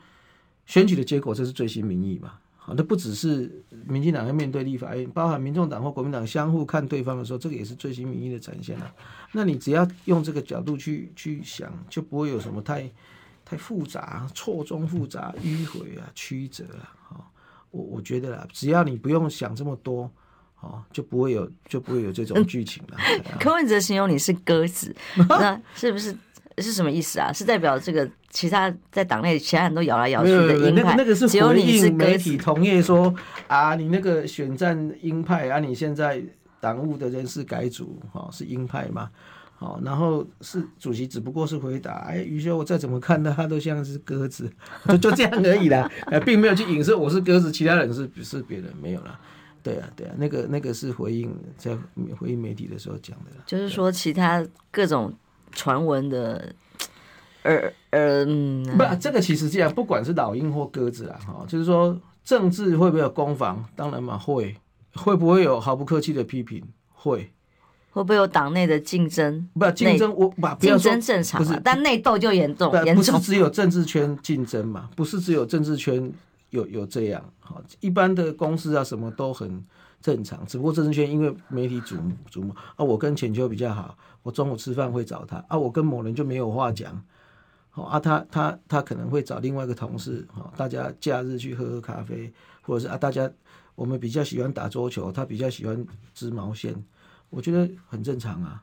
[0.65, 2.35] 选举的结果，这是最新民意嘛。
[2.57, 8.89] 好，那不只是民进党要面对立法院，包含民众党或国民党相互看对方的时候，这个也是最新民意的展现啊。
[9.33, 12.89] 那你只要用这个角度去去想，就不会有什么太
[13.45, 16.95] 太复杂、错综复杂、迂回啊、曲折啊。
[17.03, 17.33] 好，
[17.73, 20.11] 我我觉得啦，只要你不用想这么多。
[20.61, 22.97] 哦，就不会有就不会有这种剧情了。
[23.39, 24.95] 柯文哲形容你是鸽子，
[25.29, 26.17] 那是不是
[26.59, 27.33] 是什么意思啊？
[27.33, 33.15] 是代表这个其他在党内其他人都摇来摇去的鹰派，那个那个是回应媒体同业说
[33.47, 36.23] 啊，嗯、你那个选战鹰派啊，你现在
[36.61, 39.11] 党务的人事改组，哈，是鹰派吗？
[39.59, 44.51] 好，然后是主席只不过是回答，哎，余修，我再怎么看他，他都像是鸽子，
[44.89, 45.91] 就就这样而已啦，
[46.27, 49.19] 并没有去影射我是鸽子，其他人是是别人，没有啦。
[49.67, 51.77] 对啊，对啊，那个那个是回应在
[52.17, 55.13] 回应媒体的时候讲的，就是说其他各种
[55.51, 56.55] 传闻的，
[57.43, 63.65] 呃呃，不，这个其实这样，不管是老鹰或鸽子啊，哈，就是说政治会不会有攻防？
[63.75, 64.57] 当然嘛，会，
[64.95, 66.63] 会不会有毫不客气的批评？
[66.93, 67.33] 会，
[67.91, 69.49] 会不会有党内的竞争？
[69.55, 74.89] 不，竞争我把竞争正常，不是，但内斗就严重，不是只有政治圈竞争嘛？
[74.95, 76.13] 不是只有政治圈。
[76.57, 79.65] 有有这样，好，一般的公司啊，什么都很
[80.01, 80.45] 正常。
[80.47, 87.05] 只不过政治圈因为媒体瞩目瞩目啊，我跟浅秋比较好，我中午吃饭会找他啊，我跟某人就没有话讲，
[87.71, 92.33] 好啊，他他他可能会找另外一个同事，好，大家假日去喝喝咖啡，
[92.63, 93.31] 或者是啊，大家
[93.75, 96.75] 我们比较喜欢打桌球，他比较喜欢织毛线，
[97.31, 98.63] 我觉得很正常啊。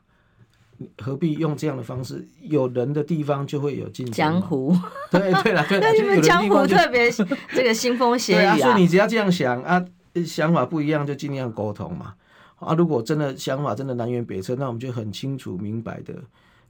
[0.98, 2.26] 何必用这样的方式？
[2.42, 4.12] 有人的地方就会有竞争。
[4.12, 4.76] 江湖，
[5.10, 8.56] 对对了，对， 你们江湖特别这个腥风血雨啊。
[8.56, 9.84] 所以你只要这样想啊，
[10.26, 12.14] 想法不一样就尽量沟通嘛。
[12.56, 16.14] 啊，如果真的想法真的南辕北辙，那我们就很清楚明白的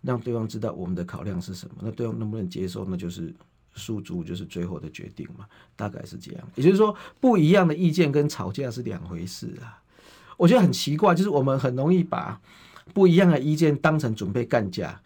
[0.02, 1.74] 让对方知道我们的考量是什么。
[1.80, 3.34] 那对方能不能接受，那就是
[3.74, 5.44] 诉诸，就是最后的决定嘛。
[5.76, 6.42] 大概是这样。
[6.56, 9.80] 也就是说，不一样的意见跟吵架是两回事啊。
[10.36, 12.40] 我觉得很奇怪，就是我们很容易把。
[12.92, 15.00] 不一样的意见当成准备干架，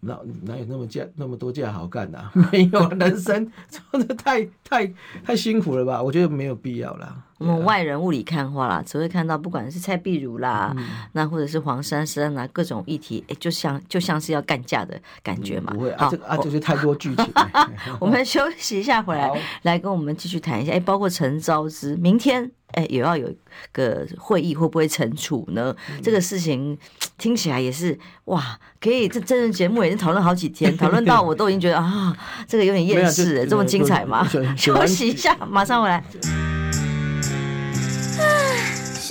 [0.00, 2.32] 哪哪有那么架那么多架好干啊？
[2.50, 4.92] 没有，人生真的太太
[5.24, 6.02] 太辛苦了吧？
[6.02, 7.24] 我觉得没有必要了。
[7.42, 15.72] 我们外人雾里看花啦，只会看到不管是蔡碧如啦，嗯、那或者是黄珊珊啊，各种议题，哎，就像就像是要干架的感觉嘛。
[15.72, 17.32] 嗯、不会啊，这个啊，就是太多剧情。
[17.98, 19.28] 我们休息一下，回来
[19.62, 20.72] 来跟我们继续谈一下。
[20.72, 23.28] 哎，包括陈昭之，明天哎也要有
[23.72, 25.74] 个会议，会不会惩处呢？
[25.90, 26.78] 嗯、这个事情
[27.18, 32.16] 听起来也是哇，可以这真人节目已经讨论好几天， 讨论到我都已经觉得啊，
[32.46, 34.24] 这个有点厌世，这么精彩吗？
[34.56, 36.61] 休息一下，马上回来。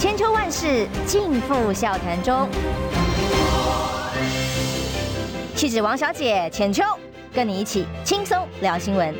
[0.00, 2.48] 千秋万世尽付笑谈中，
[5.54, 6.82] 气质王小姐浅秋，
[7.34, 9.14] 跟你一起轻松聊新闻。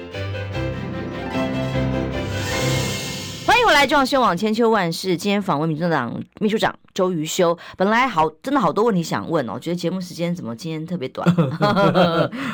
[3.45, 5.15] 欢迎回来，中广新闻网千秋万世。
[5.19, 11.29] 今天访问民众党秘书长周瑜修，本来好真的好多问题想问哦，觉得节目时间怎么今天特别短？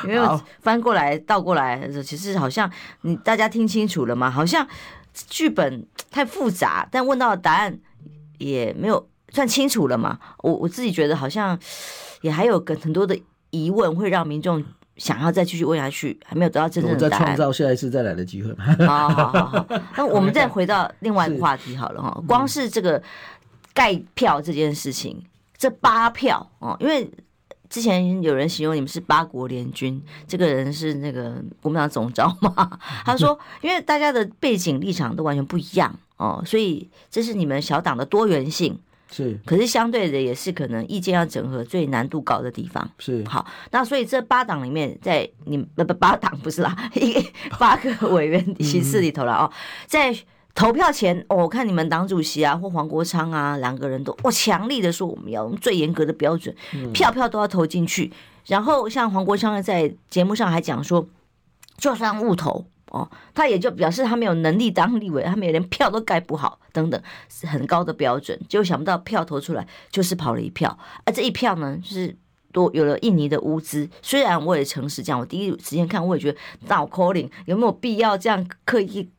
[0.02, 2.68] 因为我翻过来倒过来，其实好像
[3.02, 4.28] 你大家听清楚了吗？
[4.28, 4.66] 好像
[5.14, 7.78] 剧本太复杂，但问到的答案。
[8.38, 10.18] 也没有算清楚了嘛？
[10.38, 11.58] 我我自己觉得好像
[12.22, 13.18] 也还有个很多的
[13.50, 14.64] 疑问，会让民众
[14.96, 17.20] 想要再继续问下去，还没有得到真正的答案。
[17.20, 18.64] 再创造下一次再来的机会嘛？
[18.86, 19.66] 好好好好，
[19.96, 22.18] 那我们再回到另外一个话题好了哈。
[22.26, 23.02] 光是这个
[23.74, 25.22] 盖票这件事情，
[25.56, 27.10] 这八票哦，因为
[27.68, 32.78] 之前有人形容你们是八国联军，这个人是那个国民党总召嘛？
[33.04, 35.94] 他说，因为大家的背景立场都完全不一样。
[36.16, 38.78] 哦，所以这是你们小党的多元性
[39.10, 43.22] 是，可是相对的也是可能意见要整合最难度高的地方是。
[43.28, 47.14] 好，那所以这八党里面，在你不不八党不是啦， 一
[47.58, 49.52] 八个委员席次里头了哦，
[49.86, 50.16] 在
[50.56, 56.52] 投票前，哦，我看你们党主席啊或黄国昌啊两个人都，我强力的说我们要用最严格的标准，
[56.94, 58.10] 票票都要投进去。
[58.46, 61.06] 然后像黄国昌在节目上还讲说，
[61.76, 66.98] 就算误投哦，他也就表示他没有能力当立委，他们也连票都盖不好等等，
[67.28, 68.40] 是很高的标准。
[68.48, 72.16] 结果想不到票投出来就是跑了一票，而这一票呢，就是
[72.50, 73.90] 多有了印尼的物资。
[74.00, 76.38] 虽然我也诚实讲，我第一时间看我也觉得
[76.68, 79.10] 脑壳灵有没有必要这样刻意。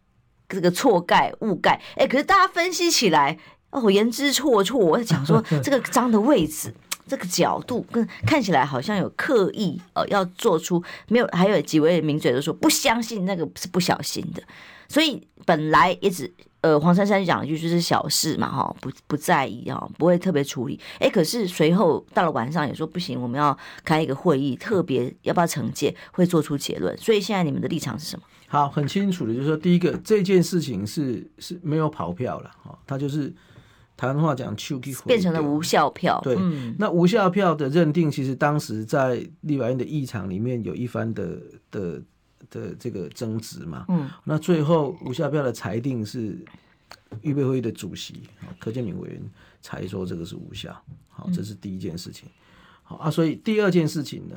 [0.49, 3.37] 这个错盖误盖，哎，可是大家分析起来，
[3.69, 4.79] 哦，言之错错。
[4.79, 6.73] 我在讲说 这个章的位置，
[7.05, 14.41] 这个角度跟看起来好像有刻意，呃，要做出没有，还有几位名嘴都说不相信那个是不小心的，
[14.87, 20.79] 所以本来也只呃黄珊珊讲一句就是小事嘛，哈，不不在意哈，不会特别处理。
[20.99, 26.97] 哎，可是随后到了晚上也说不行，我们要开一个会议，特别要不要惩戒，会做出结论。
[26.97, 28.23] 所以现在你们的立场是什么？
[28.49, 33.33] 好，很清楚的，就是说，第一个这件事情是是没有跑票了，哈，他就是
[33.97, 34.55] 台湾话讲，
[35.05, 36.17] 变成了无效票。
[36.23, 42.01] 对，嗯、那无效票的认定，其实当时在立法院的议场里面有一番的的
[42.49, 43.85] 的这个争执嘛。
[43.89, 46.39] 嗯，那最后无效票的裁定是
[47.21, 48.21] 预备会议的主席
[48.59, 49.21] 柯建铭委员
[49.61, 50.73] 才说这个是无效。
[51.09, 52.29] 好，这是第一件事情。
[52.81, 54.35] 好啊，所以第二件事情呢，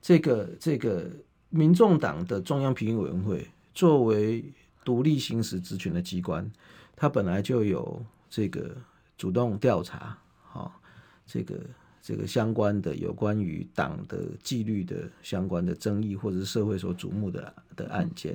[0.00, 1.10] 这个这个。
[1.52, 4.42] 民众党的中央评议委员会作为
[4.84, 6.50] 独立行使职权的机关，
[6.96, 8.74] 它本来就有这个
[9.18, 10.80] 主动调查，好，
[11.26, 11.60] 这个
[12.00, 18.34] 这个相关的有关于党的纪律的相关的争议或者是社会所瞩目的的案件，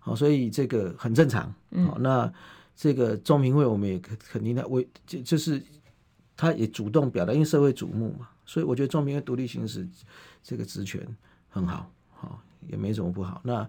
[0.00, 1.54] 好，所以这个很正常，
[1.86, 2.30] 好，那
[2.74, 5.62] 这个中评会我们也肯定他为就就是
[6.36, 9.88] 他也主动表达，因为社会瞩目嘛，所以我觉得中评会独立行使
[10.42, 11.00] 这个职权
[11.48, 11.88] 很好。
[12.68, 13.40] 也没什么不好。
[13.44, 13.68] 那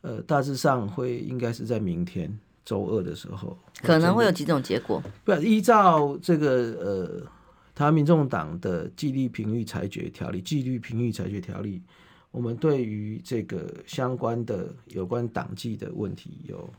[0.00, 2.32] 呃，大致上会应该是在明天
[2.64, 5.02] 周二的时候，可能会有几种结果。
[5.24, 6.48] 不，依照这个
[6.80, 7.26] 呃，
[7.74, 11.82] 台湾民众党的纪律评议裁决条例，纪律评议裁决条例，
[12.30, 16.72] 我们对于这个相关的有关党纪的问题，有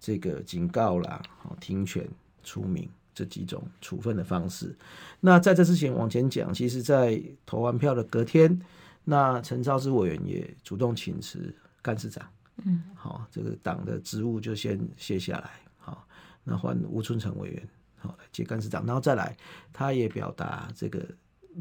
[0.00, 1.20] 这个警告啦、
[1.60, 2.08] 停权、
[2.42, 4.74] 除名这几种处分的方式。
[5.20, 8.58] 那在这之前往前讲，其实，在投完票的隔天。
[9.04, 12.24] 那陈超之委员也主动请辞干事长，
[12.64, 16.06] 嗯，好，这个党的职务就先卸下来，好，
[16.44, 19.36] 那换吴春成委员好来接干事长，然后再来，
[19.72, 21.04] 他也表达这个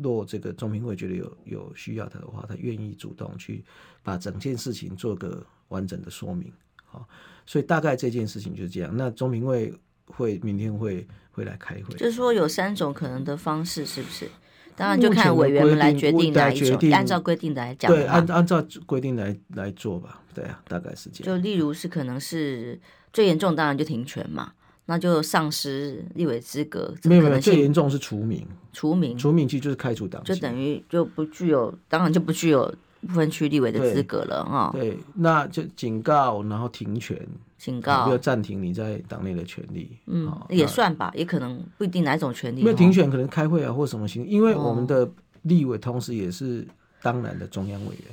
[0.01, 3.65] 若这个中评会觉得有有需要他的话，他愿意主动去
[4.03, 6.53] 把整件事情做个完整的说明，
[6.85, 7.07] 好，
[7.45, 8.95] 所以大概这件事情就是这样。
[8.95, 9.73] 那中评会
[10.05, 14.29] 会明天会会来开会，就是说有三种可能的方式，是不是？
[14.75, 17.91] 当然就看委员们来决定哪一种，按照规定来讲。
[17.91, 20.21] 对，按按照规定来来做吧。
[20.33, 21.37] 对啊，大概是这样。
[21.37, 22.79] 就例如是可能是
[23.11, 24.53] 最严重，当然就停权嘛，
[24.85, 26.93] 那就丧失立委资格。
[27.03, 28.47] 没有没有，最严重是除名。
[28.73, 34.69] 除名，除名其实就是开除党籍，就等于就不具有，当然就不具有不分区立委的资格了啊。
[34.71, 37.19] 对，那就警告，然后停权。
[37.61, 39.95] 警告，要暂停你在党内的权利。
[40.07, 42.61] 嗯，也算吧，也可能不一定哪种权利。
[42.61, 44.25] 因为停选可能开会啊，或什么行。
[44.25, 45.07] 因为我们的
[45.43, 46.67] 立委同时也是
[47.03, 48.05] 当然的中央委员，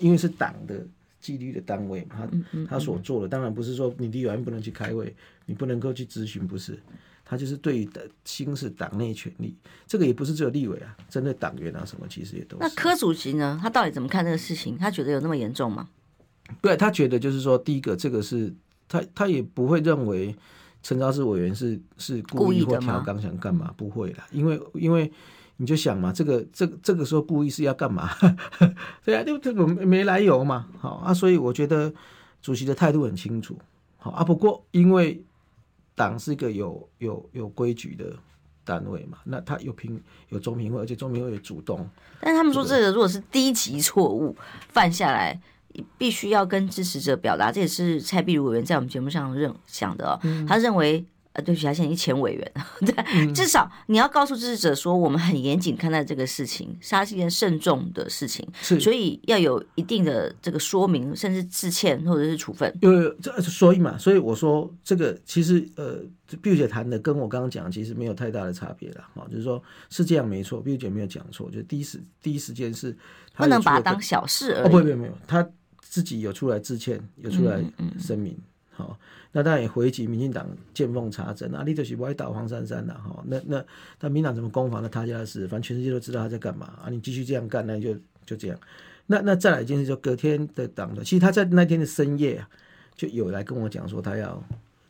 [0.00, 0.86] 因为是党的
[1.18, 6.78] 纪律的单位嘛，他他所做的当然不是说你立委不能去开会，你不能够去咨询，不是。
[7.24, 12.58] 他就是对于的行使党内权利，这个也不是只有立委啊，针对党员啊什么，其实也都是。
[12.60, 13.58] 那柯主席呢？
[13.62, 14.76] 他到底怎么看这个事情？
[14.76, 15.88] 他觉得有那么严重吗？
[16.60, 18.52] 对，他觉得就是说，第一个，这个是。
[18.90, 20.34] 他他也不会认为
[20.82, 25.10] 陈昭姿委员是是故意或调岗想干嘛，不会啦，因为因为
[25.58, 28.10] 你就想嘛，这个这这个时候故意是要干嘛？
[29.04, 31.92] 对啊，就这个没来由嘛，好啊，所以我觉得
[32.42, 33.56] 主席的态度很清楚，
[33.98, 35.22] 好啊，不过因为
[35.94, 38.12] 党是一个有有有规矩的
[38.64, 41.88] 单位嘛，那他有评有中评会，而且中评会也主动，
[42.20, 44.34] 但是他们说这个如果是低级错误
[44.70, 45.40] 犯下来。
[45.96, 50.18] 必须要跟支持者表达，这也是蔡壁如委员在我们节目上认想的哦。
[50.22, 62.76] 嗯、他认为，呃，对不起，他现在一前委员，对，嗯、 至少你要告诉支持者说，我们很严谨看待这个事情，它是一件慎重的事情，是所以要有一定的这个说明，甚至致歉或者是处分。
[62.82, 66.00] 有这所以嘛，所以我说这个其实呃，
[66.42, 72.96] 壁如姐谈的跟我刚刚讲其实没有太大的差别了啊，就是说是这样没错，壁如姐没有讲错，就第一时第一时间是
[73.36, 74.66] 不能把它当小事而已。
[74.66, 75.48] 哦，不不没有他。
[75.90, 77.60] 自己有出来致歉，有出来
[77.98, 78.38] 声明，
[78.70, 78.96] 好、嗯嗯哦，
[79.32, 83.64] 那当然也回击民进党见缝插针啊，你就是歪倒黄珊珊的哈，那那
[83.98, 87.92] 那民党怎么攻防，那他家的事，反正全世界都知道他在干嘛啊，你继续这样干，那就
[88.24, 88.56] 就这样，
[89.06, 92.48] 那那再来一件事，就隔天的党的，其实他在那天的深夜啊，
[92.94, 94.40] 就有来跟我讲说他要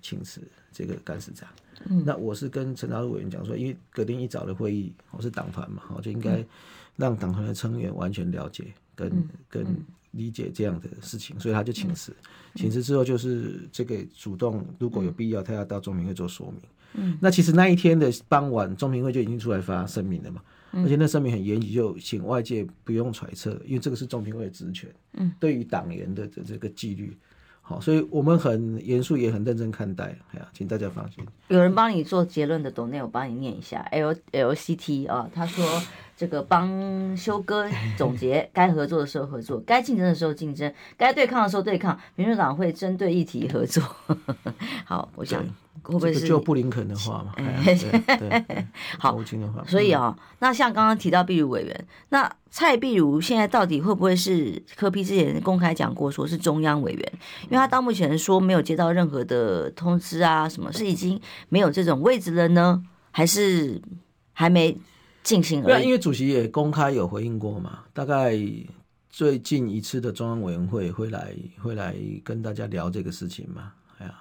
[0.03, 1.49] 请辞这个干事长。
[1.89, 6.45] 嗯，那我是跟陈朝委员讲说，因为隔天一早的会议，我是党团嘛，我就应该
[6.97, 9.65] 让党团的成员完全了解跟、嗯、跟
[10.13, 12.15] 理解这样的事情，所以他就请辞。
[12.55, 16.61] 请辞之后就是这个主动，如果有必要，他要到中评会做说明。
[16.95, 20.43] 嗯，那其实那一天的傍晚，中评会就已经出来发声明了嘛，
[20.73, 24.91] 而且那声明很严谨，就请外界不用揣测，因为这个是中评会的职权。
[25.13, 27.17] 嗯，对于党员的这个纪律。
[27.63, 30.07] 好，所以我们很严肃，也很认真看待。
[30.33, 31.25] 哎呀，请大家放心。
[31.47, 33.79] 有人帮你做结论的董内，我帮你念一下。
[33.93, 35.65] L L C T 啊，他说
[36.21, 37.67] 这个帮修哥
[37.97, 41.99] 总结：该合作的时候合作，该竞争的时候竞争，该对抗的时候对抗。
[42.15, 43.83] 民主党会针对议题合作。
[44.85, 45.43] 好，我想。
[45.83, 47.33] 会不会是、这个、就布林肯的话嘛？
[47.65, 47.75] 对
[48.19, 48.67] 对
[49.01, 49.19] 好，
[49.67, 57.13] 所以啊、哦，那像刚刚提到毕如委员，那蔡壁如现在到底会不会是柯批之前公开讲过，说是中央委员？
[57.45, 61.19] 因为他到目前说没有接到任何的通知啊，什么是已经
[61.49, 62.83] 没有这种位置了呢？
[63.11, 63.81] 还是
[64.35, 64.77] 还没
[65.23, 65.85] 进行而已？
[65.85, 68.39] 因为主席也公开有回应过嘛，大概
[69.09, 71.95] 最近一次的中央委员会会来会来
[72.25, 73.73] 跟大家聊这个事情嘛。
[73.99, 74.15] 哎呀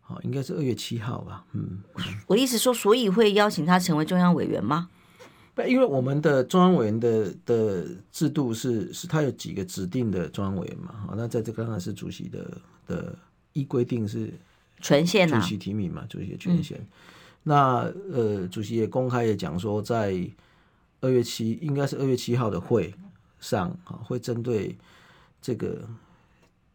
[0.00, 1.44] 好，应该是二月七号吧。
[1.52, 1.80] 嗯，
[2.26, 4.88] 我意思说，所以会邀请他成为中央委员吗？
[5.54, 10.94] 不，因为我们的中央委员的的制度是是，他有几个指定的中央委员嘛。
[11.06, 13.16] 好，那在这刚才是主席的的
[13.52, 14.32] 依规定是
[14.80, 16.84] 权限啊，主席提名嘛，主席的权限。
[17.44, 20.12] 那呃，主席也公开也讲说，在
[21.00, 22.92] 二月七，应该是二月七号的会
[23.38, 24.76] 上啊，会针对
[25.40, 25.88] 这个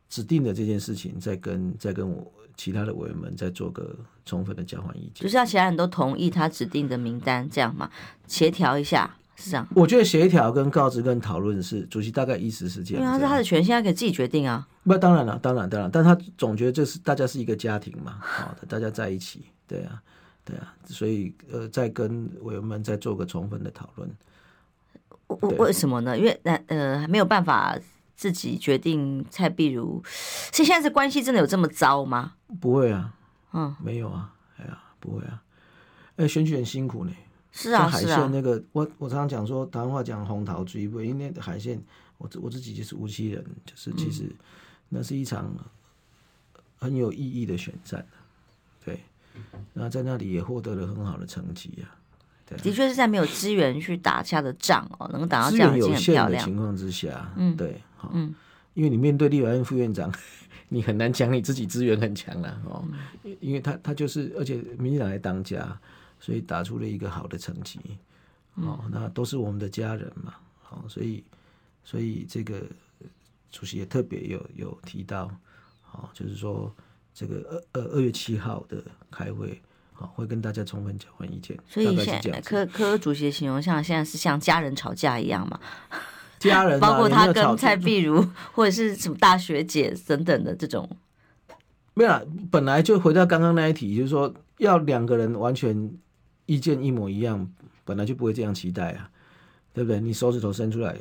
[0.08, 2.32] 指定的这件事情，再跟再跟我。
[2.58, 3.96] 其他的委员们再做个
[4.26, 7.90] 充分的交换意见，就是要其他人都同意他指定的名单，这样嘛？
[8.28, 9.66] 协调一下是这样。
[9.74, 14.68] 我觉得协调跟告知跟讨论是主席大概意思是这样，因为他是他的权限，他可以自己决定啊。
[14.84, 20.04] 不，当然了，当然当然，但他总觉得这是大家是一个家庭嘛，好的，大家在一起，对啊，
[20.50, 24.10] 对啊，所以呃，再跟委员们再做个充分的讨论。
[25.28, 26.18] 为为什么呢？
[26.18, 26.32] 因为
[26.68, 27.78] 呃没有办法。
[28.20, 30.04] 自己决定蔡壁如，
[30.52, 32.34] 所以现在这关系真的有这么糟吗？
[32.60, 33.16] 不会啊，
[33.54, 35.42] 嗯，没有啊，哎呀，不会啊，
[36.18, 37.14] 哎，选举很辛苦呢。
[37.54, 41.82] 是啊，海线那个，啊、我我常常讲说，台湾话讲红桃追尾，因为海线，
[42.18, 44.30] 我我自己就是无锡人，就是其实
[44.90, 45.56] 那是一场
[46.78, 48.06] 很有意义的选战，
[48.84, 49.02] 对，
[49.74, 51.96] 那在那里也获得了很好的成绩啊。
[52.64, 56.30] 的确是在没有资源去打下的仗哦，能打到这样已经很漂亮。
[56.30, 58.34] 资源有限的情况之下，嗯，对，好，嗯，
[58.74, 60.12] 因为你面对立法院副院长，
[60.70, 62.84] 你很难讲你自己资源很强了哦，
[63.40, 65.80] 因为他他就是，而且民进党来当家，
[66.20, 67.80] 所以打出了一个好的成绩，
[68.56, 71.24] 哦，那都是我们的家人嘛，好，所以
[71.84, 72.64] 所以这个
[73.52, 75.30] 主席也特别有有提到，
[75.84, 76.76] 好，就是说
[77.20, 79.60] 这个二二二月七号的开会。
[79.92, 85.60] 好会跟大家充分交换意见，所以现在科科主席形容像现在是像家人吵架一样嘛？
[86.40, 90.90] 家人、啊、 包括他跟蔡碧如或者是什么大学姐等等的这种，
[91.96, 95.92] 没有，本来就回到刚刚那一题，就是说要两个人完全
[96.46, 97.52] 意见一模一样，
[97.84, 99.12] 本来就不会这样期待啊，
[99.74, 100.00] 对不对？
[100.00, 100.96] 你手指头伸出来，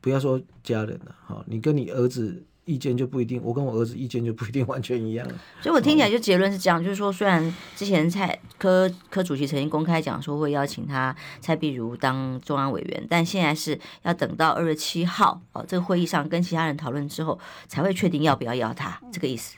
[0.00, 2.42] 不要说家人了，好，你跟你儿子。
[2.64, 5.26] 意见就不一定，我跟我儿子意见就不一定完全一样。
[5.60, 19.56] 所以我听起来就结论是这样，就是说，虽然之前蔡柯柯主席曾经公开讲说会邀请他蔡碧如当中央委员，但现在是要等到二月七号哦，这个会议上跟其他人讨论之后，才会确定要不要邀他，这个意思。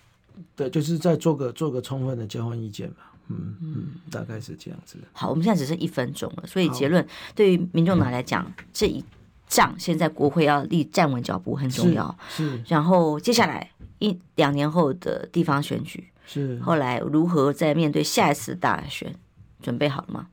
[0.56, 3.12] 对，就是再做个做个充分的交换意见吧。
[3.28, 4.98] 嗯嗯，大概是这样子。
[5.12, 9.04] 好，我们现在只剩一分钟了，所以结论对于民众党来讲，这一。
[9.46, 12.48] 仗现在国会要立站稳脚步很重要，是。
[12.48, 16.58] 是然后接下来一两年后的地方选举，是。
[16.60, 19.14] 后来如何在面对下一次大选，
[19.62, 20.28] 准备好了吗？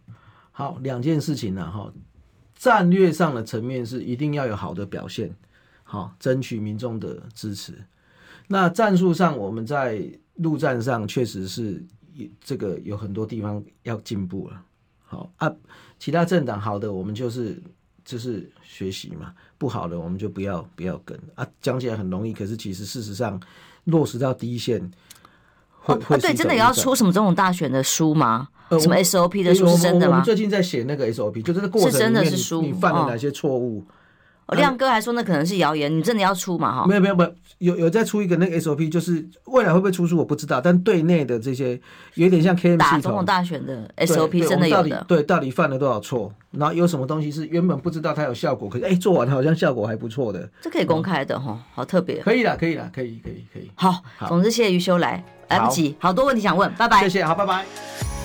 [0.51, 1.91] 好，两件事情呢，哈。
[2.55, 5.35] 战略上的层面是一定要有好的表现，
[5.83, 7.73] 好，争取民众的支持。
[8.47, 10.01] 那战术上，我们在
[10.35, 11.83] 陆战上确实是
[12.39, 14.61] 这个有很多地方要进步了。
[15.03, 15.51] 好啊，
[15.97, 17.61] 其他政党好的，我们就是。
[18.03, 23.39] 就是学习嘛，不好的我们就不要不要跟啊，讲起来很容易，可是其实事实上
[23.85, 24.79] 落实到第一线
[25.79, 28.49] 会，会、哦、对，真的要出什么总统大选的书吗？
[28.69, 30.13] 呃、什么 SOP 的书是真的吗？
[30.13, 33.85] 我们最近在写那个 SOP，就是这个过程里面你，你犯了哪些错误？
[34.55, 36.81] 亮哥还说那可能是谣言，你真的要出嘛？
[36.81, 37.23] 哈，没有没有没
[37.59, 41.79] 有，有有再出一个那个 SOP，就是未来会不会出书我不知道，但对内的这些
[42.15, 45.05] 有点像 KM 打总统大选的 SOP 真的有的。
[45.07, 46.31] 对，到底犯了多少错？
[46.51, 52.21] 然后有什么东西是原本不知道它有效果，可是哎做完好像效果还不错的，这可以公开的哈，好特别。
[52.21, 53.71] 可以啦，可以啦，可以可以可以。
[53.75, 56.99] 好，总之谢谢于修来，来不及，好多问题想问，拜拜。
[57.01, 58.20] 谢谢，好，拜拜。